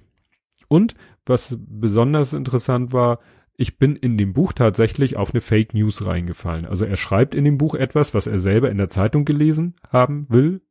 Und 0.69 0.95
was 1.25 1.57
besonders 1.59 2.31
interessant 2.31 2.93
war, 2.93 3.19
ich 3.57 3.77
bin 3.77 3.97
in 3.97 4.17
dem 4.17 4.31
Buch 4.31 4.53
tatsächlich 4.53 5.17
auf 5.17 5.33
eine 5.33 5.41
Fake 5.41 5.73
News 5.73 6.05
reingefallen. 6.05 6.65
Also 6.65 6.85
er 6.85 6.95
schreibt 6.95 7.35
in 7.35 7.43
dem 7.43 7.57
Buch 7.57 7.75
etwas, 7.75 8.13
was 8.13 8.25
er 8.25 8.39
selber 8.39 8.71
in 8.71 8.77
der 8.77 8.87
Zeitung 8.87 9.25
gelesen 9.25 9.75
haben 9.89 10.27
will. 10.29 10.61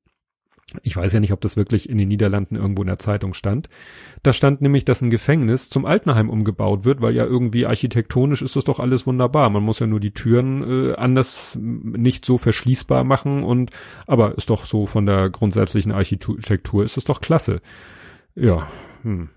Ich 0.82 0.96
weiß 0.96 1.14
ja 1.14 1.20
nicht, 1.20 1.32
ob 1.32 1.40
das 1.40 1.56
wirklich 1.56 1.88
in 1.88 1.96
den 1.96 2.08
Niederlanden 2.08 2.54
irgendwo 2.54 2.82
in 2.82 2.88
der 2.88 2.98
Zeitung 2.98 3.32
stand. 3.32 3.70
Da 4.22 4.34
stand 4.34 4.60
nämlich, 4.60 4.84
dass 4.84 5.00
ein 5.00 5.10
Gefängnis 5.10 5.70
zum 5.70 5.86
Altenheim 5.86 6.28
umgebaut 6.28 6.84
wird, 6.84 7.00
weil 7.00 7.14
ja 7.14 7.24
irgendwie 7.24 7.64
architektonisch 7.64 8.42
ist 8.42 8.54
das 8.54 8.64
doch 8.64 8.78
alles 8.78 9.06
wunderbar. 9.06 9.48
Man 9.48 9.62
muss 9.62 9.78
ja 9.78 9.86
nur 9.86 10.00
die 10.00 10.12
Türen 10.12 10.90
äh, 10.90 10.94
anders 10.94 11.56
nicht 11.58 12.26
so 12.26 12.36
verschließbar 12.36 13.04
machen 13.04 13.42
und 13.42 13.70
aber 14.06 14.36
ist 14.36 14.50
doch 14.50 14.66
so 14.66 14.84
von 14.84 15.06
der 15.06 15.30
grundsätzlichen 15.30 15.92
Architektur 15.92 16.84
ist 16.84 16.98
es 16.98 17.04
doch 17.04 17.22
klasse. 17.22 17.62
Ja, 18.34 18.68
hm 19.02 19.30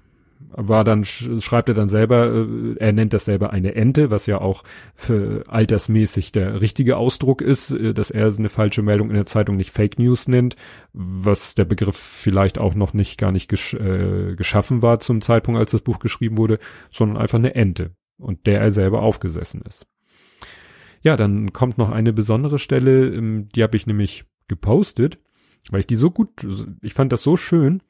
war 0.54 0.84
dann, 0.84 1.06
schreibt 1.06 1.70
er 1.70 1.76
dann 1.76 1.90
selber, 1.90 2.28
äh, 2.28 2.76
er 2.78 2.92
nennt 2.92 3.14
das 3.14 3.26
selber 3.26 3.52
eine 3.52 3.76
Ente, 3.76 4.12
was 4.12 4.26
ja 4.26 4.40
auch 4.40 4.64
für 4.96 5.44
altersmäßig 5.48 6.32
der 6.32 6.62
richtige 6.62 6.98
Ausdruck 6.98 7.42
ist, 7.42 7.72
äh, 7.72 7.94
dass 7.94 8.12
er 8.12 8.28
eine 8.28 8.50
falsche 8.50 8.82
Meldung 8.82 9.10
in 9.10 9.16
der 9.16 9.26
Zeitung 9.26 9.58
nicht 9.58 9.72
Fake 9.72 10.00
News 10.00 10.28
nennt, 10.28 10.56
was 10.94 11.56
der 11.56 11.66
Begriff 11.66 11.98
vielleicht 11.98 12.60
auch 12.60 12.76
noch 12.76 12.94
nicht 12.94 13.18
gar 13.18 13.32
nicht 13.32 13.48
gesch 13.48 13.74
äh, 13.74 14.36
geschaffen 14.36 14.82
war 14.82 15.00
zum 15.00 15.22
Zeitpunkt, 15.22 15.60
als 15.60 15.72
das 15.72 15.82
Buch 15.82 16.00
geschrieben 16.00 16.38
wurde, 16.38 16.60
sondern 16.92 17.18
einfach 17.18 17.40
eine 17.40 17.56
Ente 17.56 17.92
und 18.18 18.46
der 18.46 18.62
er 18.62 18.72
selber 18.72 19.02
aufgesessen 19.02 19.62
ist. 19.68 19.88
Ja, 21.02 21.18
dann 21.18 21.52
kommt 21.52 21.78
noch 21.78 21.90
eine 21.90 22.14
besondere 22.14 22.60
Stelle, 22.60 23.08
ähm, 23.08 23.50
die 23.56 23.64
habe 23.64 23.76
ich 23.76 23.88
nämlich 23.88 24.24
gepostet, 24.48 25.18
weil 25.70 25.80
ich 25.80 25.88
die 25.88 25.96
so 25.96 26.12
gut, 26.12 26.30
ich 26.82 26.94
fand 26.94 27.12
das 27.12 27.24
so 27.24 27.38
schön, 27.38 27.82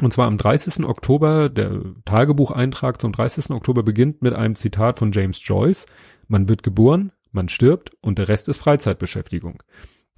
und 0.00 0.12
zwar 0.12 0.26
am 0.26 0.38
30. 0.38 0.84
Oktober, 0.84 1.48
der 1.48 1.80
Tagebucheintrag 2.04 3.00
zum 3.00 3.12
30. 3.12 3.50
Oktober 3.50 3.82
beginnt 3.82 4.22
mit 4.22 4.34
einem 4.34 4.54
Zitat 4.54 4.98
von 4.98 5.12
James 5.12 5.40
Joyce. 5.42 5.86
Man 6.28 6.48
wird 6.48 6.62
geboren, 6.62 7.12
man 7.32 7.48
stirbt 7.48 7.90
und 8.00 8.18
der 8.18 8.28
Rest 8.28 8.48
ist 8.48 8.58
Freizeitbeschäftigung. 8.58 9.62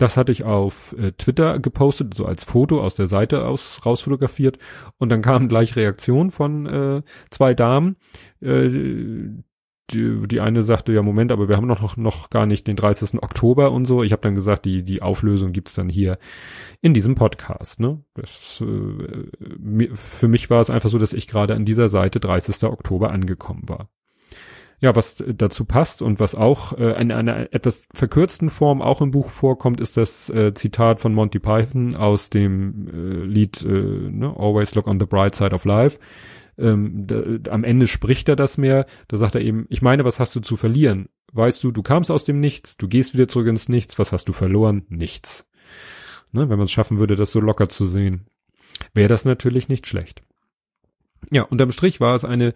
Das 0.01 0.17
hatte 0.17 0.33
ich 0.33 0.45
auf 0.45 0.95
äh, 0.99 1.13
Twitter 1.13 1.59
gepostet, 1.59 2.15
so 2.15 2.25
als 2.25 2.45
Foto 2.45 2.81
aus 2.81 2.95
der 2.95 3.07
Seite 3.07 3.45
aus 3.45 3.85
rausfotografiert. 3.85 4.59
Und 4.97 5.11
dann 5.11 5.21
kamen 5.21 5.49
gleich 5.49 5.77
Reaktionen 5.77 6.31
von 6.31 6.65
äh, 6.65 7.03
zwei 7.31 7.53
Damen, 7.53 7.97
äh, 8.41 8.71
die, 9.93 10.27
die 10.27 10.41
eine 10.41 10.63
sagte, 10.63 10.93
ja 10.93 11.03
Moment, 11.03 11.33
aber 11.33 11.49
wir 11.49 11.57
haben 11.57 11.67
noch, 11.67 11.97
noch 11.97 12.31
gar 12.31 12.47
nicht 12.47 12.67
den 12.67 12.77
30. 12.77 13.23
Oktober 13.23 13.73
und 13.73 13.85
so. 13.85 14.03
Ich 14.03 14.13
habe 14.13 14.23
dann 14.23 14.35
gesagt, 14.35 14.65
die, 14.65 14.83
die 14.85 15.03
Auflösung 15.03 15.53
gibt's 15.53 15.75
dann 15.75 15.89
hier 15.89 16.19
in 16.81 16.95
diesem 16.95 17.15
Podcast. 17.15 17.81
Ne? 17.81 18.03
Das, 18.15 18.63
äh, 18.63 19.89
für 19.95 20.29
mich 20.29 20.51
war 20.51 20.61
es 20.61 20.71
einfach 20.71 20.91
so, 20.91 20.99
dass 20.99 21.13
ich 21.13 21.29
gerade 21.29 21.55
an 21.55 21.65
dieser 21.65 21.89
Seite 21.89 22.21
30. 22.21 22.65
Oktober 22.65 23.11
angekommen 23.11 23.69
war. 23.69 23.89
Ja, 24.83 24.97
was 24.97 25.23
dazu 25.27 25.67
passt 25.67 26.01
und 26.01 26.21
was 26.21 26.35
auch 26.35 26.73
äh, 26.79 26.99
in 26.99 27.13
einer 27.13 27.53
etwas 27.53 27.87
verkürzten 27.93 28.49
Form 28.49 28.81
auch 28.81 29.03
im 29.03 29.11
Buch 29.11 29.29
vorkommt, 29.29 29.79
ist 29.79 29.99
das 29.99 30.31
äh, 30.31 30.55
Zitat 30.55 31.01
von 31.01 31.13
Monty 31.13 31.39
Python 31.39 31.95
aus 31.97 32.31
dem 32.31 32.89
äh, 32.89 33.27
Lied 33.27 33.63
äh, 33.63 33.69
ne, 33.69 34.35
Always 34.35 34.75
Look 34.75 34.87
on 34.87 34.99
the 34.99 35.05
Bright 35.05 35.35
Side 35.35 35.55
of 35.55 35.67
Life 35.67 35.99
ähm, 36.61 37.07
da, 37.07 37.51
am 37.51 37.65
Ende 37.65 37.87
spricht 37.87 38.29
er 38.29 38.37
das 38.37 38.59
mehr, 38.59 38.87
da 39.09 39.17
sagt 39.17 39.35
er 39.35 39.41
eben, 39.41 39.67
ich 39.69 39.83
meine, 39.83 40.05
was 40.05 40.21
hast 40.21 40.35
du 40.37 40.41
zu 40.41 40.57
verlieren? 40.57 41.09
Weißt 41.33 41.63
du, 41.63 41.71
du 41.71 41.83
kamst 41.83 42.11
aus 42.11 42.25
dem 42.25 42.41
Nichts, 42.41 42.77
du 42.77 42.89
gehst 42.89 43.15
wieder 43.15 43.29
zurück 43.29 43.49
ins 43.49 43.69
Nichts, 43.69 43.99
was 43.99 44.13
hast 44.13 44.29
du 44.29 44.33
verloren? 44.33 44.85
Nichts. 44.89 45.49
Ne, 46.33 46.49
wenn 46.49 46.59
man 46.59 46.67
es 46.67 46.73
schaffen 46.73 46.99
würde, 46.99 47.17
das 47.17 47.33
so 47.33 47.41
locker 47.41 47.69
zu 47.69 47.87
sehen, 47.87 48.27
wäre 48.95 49.09
das 49.09 49.25
natürlich 49.25 49.69
nicht 49.69 49.87
schlecht. 49.87 50.23
Ja, 51.31 51.43
unterm 51.43 51.73
Strich 51.73 52.01
war 52.01 52.15
es 52.15 52.25
eine 52.25 52.55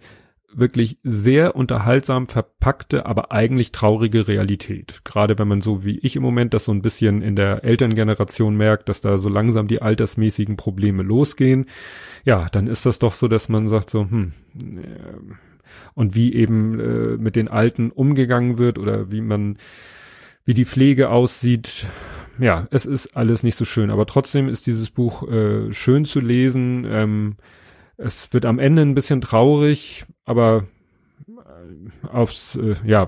wirklich 0.57 0.97
sehr 1.03 1.55
unterhaltsam 1.55 2.27
verpackte, 2.27 3.05
aber 3.05 3.31
eigentlich 3.31 3.71
traurige 3.71 4.27
Realität. 4.27 5.01
Gerade 5.03 5.37
wenn 5.37 5.47
man 5.47 5.61
so 5.61 5.83
wie 5.83 5.99
ich 5.99 6.15
im 6.15 6.23
Moment 6.23 6.53
das 6.53 6.65
so 6.65 6.71
ein 6.71 6.81
bisschen 6.81 7.21
in 7.21 7.35
der 7.35 7.63
Elterngeneration 7.63 8.55
merkt, 8.55 8.89
dass 8.89 9.01
da 9.01 9.17
so 9.17 9.29
langsam 9.29 9.67
die 9.67 9.81
altersmäßigen 9.81 10.55
Probleme 10.55 11.03
losgehen. 11.03 11.65
Ja, 12.23 12.47
dann 12.51 12.67
ist 12.67 12.85
das 12.85 12.99
doch 12.99 13.13
so, 13.13 13.27
dass 13.27 13.49
man 13.49 13.67
sagt 13.67 13.89
so, 13.89 14.01
hm, 14.01 14.33
äh, 14.59 15.33
und 15.93 16.15
wie 16.15 16.33
eben 16.33 16.79
äh, 16.79 17.17
mit 17.17 17.35
den 17.35 17.47
Alten 17.47 17.91
umgegangen 17.91 18.57
wird 18.57 18.79
oder 18.79 19.11
wie 19.11 19.21
man, 19.21 19.57
wie 20.45 20.53
die 20.53 20.65
Pflege 20.65 21.09
aussieht. 21.09 21.87
Ja, 22.39 22.67
es 22.71 22.85
ist 22.85 23.15
alles 23.15 23.43
nicht 23.43 23.55
so 23.55 23.65
schön, 23.65 23.89
aber 23.89 24.05
trotzdem 24.05 24.49
ist 24.49 24.67
dieses 24.67 24.89
Buch 24.89 25.27
äh, 25.27 25.73
schön 25.73 26.05
zu 26.05 26.19
lesen. 26.19 26.85
Ähm, 26.87 27.35
es 27.97 28.31
wird 28.33 28.45
am 28.45 28.59
Ende 28.59 28.81
ein 28.81 28.95
bisschen 28.95 29.21
traurig, 29.21 30.05
aber 30.25 30.67
äh, 31.27 32.07
aufs, 32.07 32.55
äh, 32.55 32.75
ja, 32.85 33.07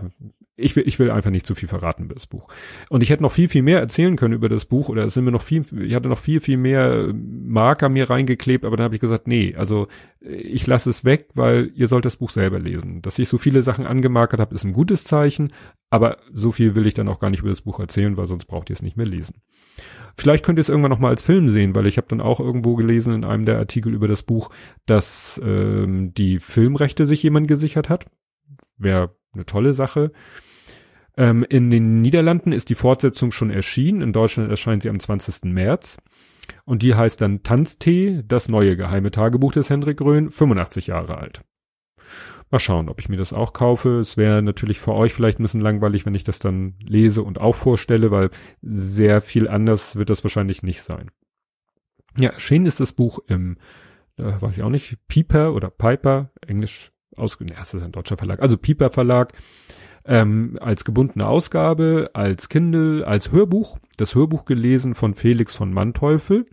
ich 0.57 0.75
will, 0.75 0.87
ich 0.87 0.97
will 0.97 1.11
einfach 1.11 1.29
nicht 1.29 1.45
zu 1.45 1.53
viel 1.53 1.69
verraten 1.69 2.05
über 2.05 2.15
das 2.15 2.25
Buch. 2.25 2.47
Und 2.89 3.03
ich 3.03 3.11
hätte 3.11 3.21
noch 3.21 3.31
viel, 3.31 3.47
viel 3.47 3.61
mehr 3.61 3.79
erzählen 3.79 4.15
können 4.15 4.33
über 4.33 4.49
das 4.49 4.65
Buch 4.65 4.89
oder 4.89 5.05
es 5.05 5.13
sind 5.13 5.23
mir 5.23 5.31
noch 5.31 5.43
viel, 5.43 5.63
ich 5.81 5.93
hatte 5.93 6.09
noch 6.09 6.17
viel, 6.17 6.39
viel 6.39 6.57
mehr 6.57 7.13
Marker 7.13 7.89
mir 7.89 8.09
reingeklebt, 8.09 8.65
aber 8.65 8.75
dann 8.75 8.85
habe 8.85 8.95
ich 8.95 9.01
gesagt, 9.01 9.27
nee, 9.27 9.55
also 9.55 9.87
ich 10.19 10.65
lasse 10.65 10.89
es 10.89 11.05
weg, 11.05 11.29
weil 11.35 11.71
ihr 11.75 11.87
sollt 11.87 12.05
das 12.05 12.17
Buch 12.17 12.31
selber 12.31 12.59
lesen. 12.59 13.03
Dass 13.03 13.19
ich 13.19 13.29
so 13.29 13.37
viele 13.37 13.61
Sachen 13.61 13.85
angemarkert 13.85 14.39
habe, 14.39 14.55
ist 14.55 14.63
ein 14.63 14.73
gutes 14.73 15.03
Zeichen, 15.03 15.53
aber 15.91 16.17
so 16.33 16.51
viel 16.51 16.75
will 16.75 16.87
ich 16.87 16.95
dann 16.95 17.07
auch 17.07 17.19
gar 17.19 17.29
nicht 17.29 17.41
über 17.41 17.49
das 17.49 17.61
Buch 17.61 17.79
erzählen, 17.79 18.17
weil 18.17 18.25
sonst 18.25 18.45
braucht 18.45 18.71
ihr 18.71 18.73
es 18.73 18.81
nicht 18.81 18.97
mehr 18.97 19.05
lesen. 19.05 19.35
Vielleicht 20.15 20.43
könnt 20.43 20.57
ihr 20.57 20.61
es 20.61 20.69
irgendwann 20.69 20.89
noch 20.89 20.97
mal 20.97 21.09
als 21.09 21.21
Film 21.21 21.49
sehen, 21.49 21.75
weil 21.75 21.85
ich 21.85 21.97
habe 21.97 22.07
dann 22.07 22.21
auch 22.21 22.39
irgendwo 22.39 22.75
gelesen 22.75 23.13
in 23.13 23.23
einem 23.23 23.45
der 23.45 23.59
Artikel 23.59 23.93
über 23.93 24.07
das 24.07 24.23
Buch, 24.23 24.49
dass 24.87 25.39
ähm, 25.45 26.15
die 26.15 26.39
Filmrechte 26.39 27.05
sich 27.05 27.21
jemand 27.21 27.47
gesichert 27.47 27.89
hat. 27.89 28.07
Wäre 28.79 29.15
eine 29.33 29.45
tolle 29.45 29.75
Sache. 29.75 30.11
Ähm, 31.17 31.43
in 31.49 31.69
den 31.71 32.01
Niederlanden 32.01 32.51
ist 32.51 32.69
die 32.69 32.75
Fortsetzung 32.75 33.31
schon 33.31 33.49
erschienen. 33.49 34.01
In 34.01 34.13
Deutschland 34.13 34.49
erscheint 34.49 34.83
sie 34.83 34.89
am 34.89 34.99
20. 34.99 35.45
März. 35.45 35.97
Und 36.63 36.83
die 36.83 36.95
heißt 36.95 37.19
dann 37.21 37.43
Tanztee, 37.43 38.23
das 38.25 38.49
neue 38.49 38.77
geheime 38.77 39.11
Tagebuch 39.11 39.51
des 39.51 39.69
Hendrik 39.69 39.99
Röhn, 39.99 40.31
85 40.31 40.87
Jahre 40.87 41.17
alt. 41.17 41.41
Mal 42.49 42.59
schauen, 42.59 42.87
ob 42.87 43.01
ich 43.01 43.09
mir 43.09 43.17
das 43.17 43.33
auch 43.33 43.51
kaufe. 43.51 43.99
Es 43.99 44.15
wäre 44.15 44.41
natürlich 44.41 44.79
für 44.79 44.93
euch 44.93 45.13
vielleicht 45.13 45.39
ein 45.39 45.43
bisschen 45.43 45.61
langweilig, 45.61 46.05
wenn 46.05 46.15
ich 46.15 46.23
das 46.23 46.39
dann 46.39 46.75
lese 46.81 47.23
und 47.23 47.39
auch 47.39 47.55
vorstelle, 47.55 48.11
weil 48.11 48.29
sehr 48.61 49.19
viel 49.19 49.49
anders 49.49 49.97
wird 49.97 50.09
das 50.09 50.23
wahrscheinlich 50.23 50.63
nicht 50.63 50.81
sein. 50.81 51.11
Ja, 52.15 52.29
erschienen 52.29 52.65
ist 52.65 52.79
das 52.79 52.93
Buch 52.93 53.19
im, 53.27 53.57
äh, 54.17 54.23
weiß 54.39 54.57
ich 54.57 54.63
auch 54.63 54.69
nicht, 54.69 54.97
Piper 55.07 55.53
oder 55.53 55.69
Piper, 55.69 56.31
englisch 56.45 56.91
ausge, 57.17 57.45
ne, 57.45 57.55
das 57.57 57.73
ist 57.73 57.83
ein 57.83 57.91
deutscher 57.91 58.17
Verlag, 58.17 58.41
also 58.41 58.57
Piper 58.57 58.91
Verlag, 58.91 59.33
ähm, 60.07 60.57
als 60.61 60.85
gebundene 60.85 61.27
Ausgabe, 61.27 62.11
als 62.13 62.49
Kindle, 62.49 63.05
als 63.05 63.31
Hörbuch. 63.31 63.77
Das 63.97 64.15
Hörbuch 64.15 64.45
gelesen 64.45 64.95
von 64.95 65.13
Felix 65.13 65.55
von 65.55 65.73
Manteuffel. 65.73 66.45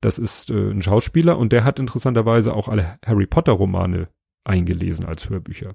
Das 0.00 0.18
ist 0.18 0.50
äh, 0.50 0.70
ein 0.70 0.82
Schauspieler 0.82 1.38
und 1.38 1.52
der 1.52 1.64
hat 1.64 1.78
interessanterweise 1.78 2.54
auch 2.54 2.68
alle 2.68 2.98
Harry 3.04 3.26
Potter 3.26 3.52
Romane 3.52 4.08
eingelesen 4.44 5.06
als 5.06 5.28
Hörbücher. 5.28 5.72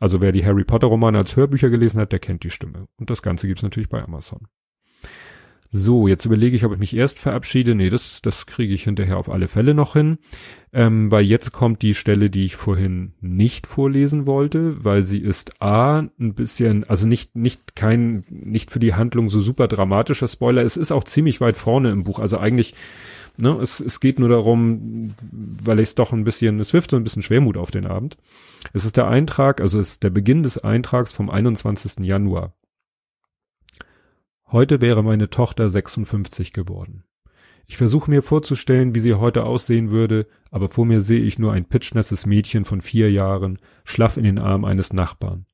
Also 0.00 0.20
wer 0.20 0.32
die 0.32 0.44
Harry 0.44 0.64
Potter 0.64 0.88
Romane 0.88 1.18
als 1.18 1.36
Hörbücher 1.36 1.70
gelesen 1.70 2.00
hat, 2.00 2.12
der 2.12 2.18
kennt 2.18 2.44
die 2.44 2.50
Stimme. 2.50 2.86
Und 2.98 3.10
das 3.10 3.22
Ganze 3.22 3.46
gibt's 3.46 3.62
natürlich 3.62 3.88
bei 3.88 4.02
Amazon. 4.02 4.46
So, 5.74 6.06
jetzt 6.06 6.26
überlege 6.26 6.54
ich, 6.54 6.66
ob 6.66 6.74
ich 6.74 6.78
mich 6.78 6.94
erst 6.94 7.18
verabschiede. 7.18 7.74
Nee, 7.74 7.88
das, 7.88 8.20
das 8.20 8.44
kriege 8.44 8.74
ich 8.74 8.84
hinterher 8.84 9.16
auf 9.16 9.30
alle 9.30 9.48
Fälle 9.48 9.72
noch 9.72 9.94
hin. 9.94 10.18
Ähm, 10.70 11.10
weil 11.10 11.24
jetzt 11.24 11.52
kommt 11.52 11.80
die 11.80 11.94
Stelle, 11.94 12.28
die 12.28 12.44
ich 12.44 12.56
vorhin 12.56 13.14
nicht 13.22 13.66
vorlesen 13.66 14.26
wollte, 14.26 14.84
weil 14.84 15.02
sie 15.02 15.18
ist 15.18 15.62
A, 15.62 16.00
ein 16.00 16.34
bisschen, 16.34 16.84
also 16.84 17.08
nicht, 17.08 17.36
nicht 17.36 17.74
kein, 17.74 18.24
nicht 18.28 18.70
für 18.70 18.80
die 18.80 18.92
Handlung 18.92 19.30
so 19.30 19.40
super 19.40 19.66
dramatischer 19.66 20.28
Spoiler. 20.28 20.62
Es 20.62 20.76
ist 20.76 20.92
auch 20.92 21.04
ziemlich 21.04 21.40
weit 21.40 21.56
vorne 21.56 21.88
im 21.88 22.04
Buch. 22.04 22.18
Also 22.18 22.36
eigentlich 22.36 22.74
Ne, 23.38 23.58
es, 23.62 23.80
es 23.80 24.00
geht 24.00 24.18
nur 24.18 24.28
darum, 24.28 25.14
weil 25.30 25.80
es 25.80 25.94
doch 25.94 26.12
ein 26.12 26.22
bisschen, 26.22 26.60
es 26.60 26.74
wirft 26.74 26.90
so 26.90 26.98
ein 26.98 27.02
bisschen 27.02 27.22
Schwermut 27.22 27.56
auf 27.56 27.70
den 27.70 27.86
Abend. 27.86 28.18
Es 28.74 28.84
ist 28.84 28.98
der 28.98 29.08
Eintrag, 29.08 29.62
also 29.62 29.80
es 29.80 29.92
ist 29.92 30.02
der 30.02 30.10
Beginn 30.10 30.42
des 30.42 30.58
Eintrags 30.58 31.14
vom 31.14 31.30
21. 31.30 32.04
Januar. 32.04 32.52
Heute 34.52 34.82
wäre 34.82 35.02
meine 35.02 35.30
Tochter 35.30 35.70
56 35.70 36.52
geworden. 36.52 37.04
Ich 37.66 37.78
versuche 37.78 38.10
mir 38.10 38.20
vorzustellen, 38.20 38.94
wie 38.94 39.00
sie 39.00 39.14
heute 39.14 39.44
aussehen 39.44 39.90
würde, 39.90 40.26
aber 40.50 40.68
vor 40.68 40.84
mir 40.84 41.00
sehe 41.00 41.22
ich 41.22 41.38
nur 41.38 41.54
ein 41.54 41.64
pitschnasses 41.64 42.26
Mädchen 42.26 42.66
von 42.66 42.82
vier 42.82 43.10
Jahren, 43.10 43.56
schlaff 43.84 44.18
in 44.18 44.24
den 44.24 44.38
Arm 44.38 44.66
eines 44.66 44.92
Nachbarn. 44.92 45.46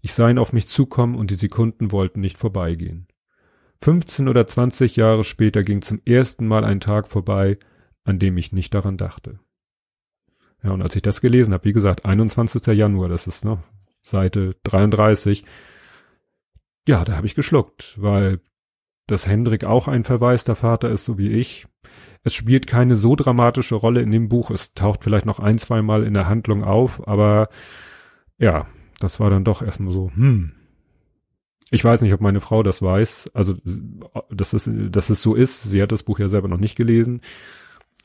Ich 0.00 0.14
sah 0.14 0.28
ihn 0.28 0.38
auf 0.38 0.52
mich 0.52 0.66
zukommen 0.66 1.14
und 1.14 1.30
die 1.30 1.36
Sekunden 1.36 1.92
wollten 1.92 2.20
nicht 2.20 2.38
vorbeigehen. 2.38 3.06
15 3.82 4.26
oder 4.26 4.48
20 4.48 4.96
Jahre 4.96 5.22
später 5.22 5.62
ging 5.62 5.80
zum 5.80 6.02
ersten 6.04 6.48
Mal 6.48 6.64
ein 6.64 6.80
Tag 6.80 7.06
vorbei, 7.06 7.56
an 8.02 8.18
dem 8.18 8.36
ich 8.36 8.50
nicht 8.50 8.74
daran 8.74 8.96
dachte. 8.96 9.38
Ja, 10.64 10.72
und 10.72 10.82
als 10.82 10.96
ich 10.96 11.02
das 11.02 11.20
gelesen 11.20 11.54
habe, 11.54 11.66
wie 11.66 11.72
gesagt, 11.72 12.04
21. 12.04 12.66
Januar, 12.76 13.08
das 13.08 13.28
ist 13.28 13.44
ne, 13.44 13.62
Seite 14.02 14.56
33, 14.64 15.44
ja, 16.90 17.04
da 17.04 17.16
habe 17.16 17.26
ich 17.26 17.36
geschluckt, 17.36 17.96
weil 18.02 18.40
dass 19.06 19.24
Hendrik 19.24 19.64
auch 19.64 19.86
ein 19.86 20.02
verwaister 20.02 20.56
Vater 20.56 20.90
ist, 20.90 21.04
so 21.04 21.18
wie 21.18 21.28
ich. 21.28 21.66
Es 22.24 22.34
spielt 22.34 22.66
keine 22.66 22.96
so 22.96 23.14
dramatische 23.14 23.76
Rolle 23.76 24.02
in 24.02 24.10
dem 24.10 24.28
Buch. 24.28 24.50
Es 24.50 24.74
taucht 24.74 25.04
vielleicht 25.04 25.24
noch 25.24 25.38
ein, 25.38 25.56
zwei 25.58 25.82
Mal 25.82 26.02
in 26.02 26.14
der 26.14 26.28
Handlung 26.28 26.64
auf, 26.64 27.06
aber 27.06 27.48
ja, 28.38 28.66
das 28.98 29.20
war 29.20 29.30
dann 29.30 29.44
doch 29.44 29.62
erstmal 29.62 29.92
so, 29.92 30.10
hm, 30.14 30.52
Ich 31.70 31.84
weiß 31.84 32.02
nicht, 32.02 32.12
ob 32.12 32.20
meine 32.20 32.40
Frau 32.40 32.64
das 32.64 32.82
weiß, 32.82 33.30
also 33.34 33.54
dass 34.28 34.52
es, 34.52 34.68
dass 34.90 35.10
es 35.10 35.22
so 35.22 35.36
ist. 35.36 35.62
Sie 35.62 35.80
hat 35.80 35.92
das 35.92 36.02
Buch 36.02 36.18
ja 36.18 36.26
selber 36.26 36.48
noch 36.48 36.58
nicht 36.58 36.74
gelesen. 36.74 37.20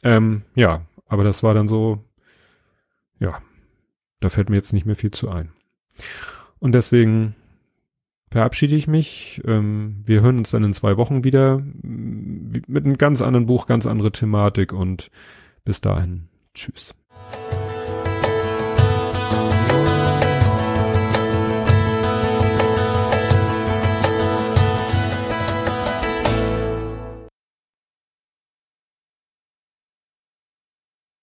Ähm, 0.04 0.44
ja, 0.54 0.86
aber 1.08 1.24
das 1.24 1.42
war 1.42 1.56
dann 1.56 1.68
so, 1.68 2.04
ja, 3.20 3.42
da 4.20 4.30
fällt 4.30 4.52
mir 4.52 4.58
jetzt 4.58 4.74
nicht 4.74 4.86
mehr 4.86 4.96
viel 4.96 5.12
zu 5.12 5.30
ein. 5.30 5.52
Und 6.60 6.74
deswegen 6.74 7.36
verabschiede 8.36 8.76
ich 8.76 8.86
mich. 8.86 9.42
Ähm, 9.46 10.04
wir 10.04 10.20
hören 10.20 10.40
uns 10.40 10.52
dann 10.52 10.66
in 10.66 10.74
zwei 10.74 10.98
Wochen 10.98 11.24
wieder 11.24 11.64
mit 11.82 12.84
einem 12.84 12.98
ganz 12.98 13.22
anderen 13.22 13.46
Buch, 13.46 13.66
ganz 13.66 13.88
andere 13.88 14.12
Thematik 14.12 14.74
und 14.74 15.10
bis 15.64 15.80
dahin. 15.80 16.28
Tschüss. 16.54 16.94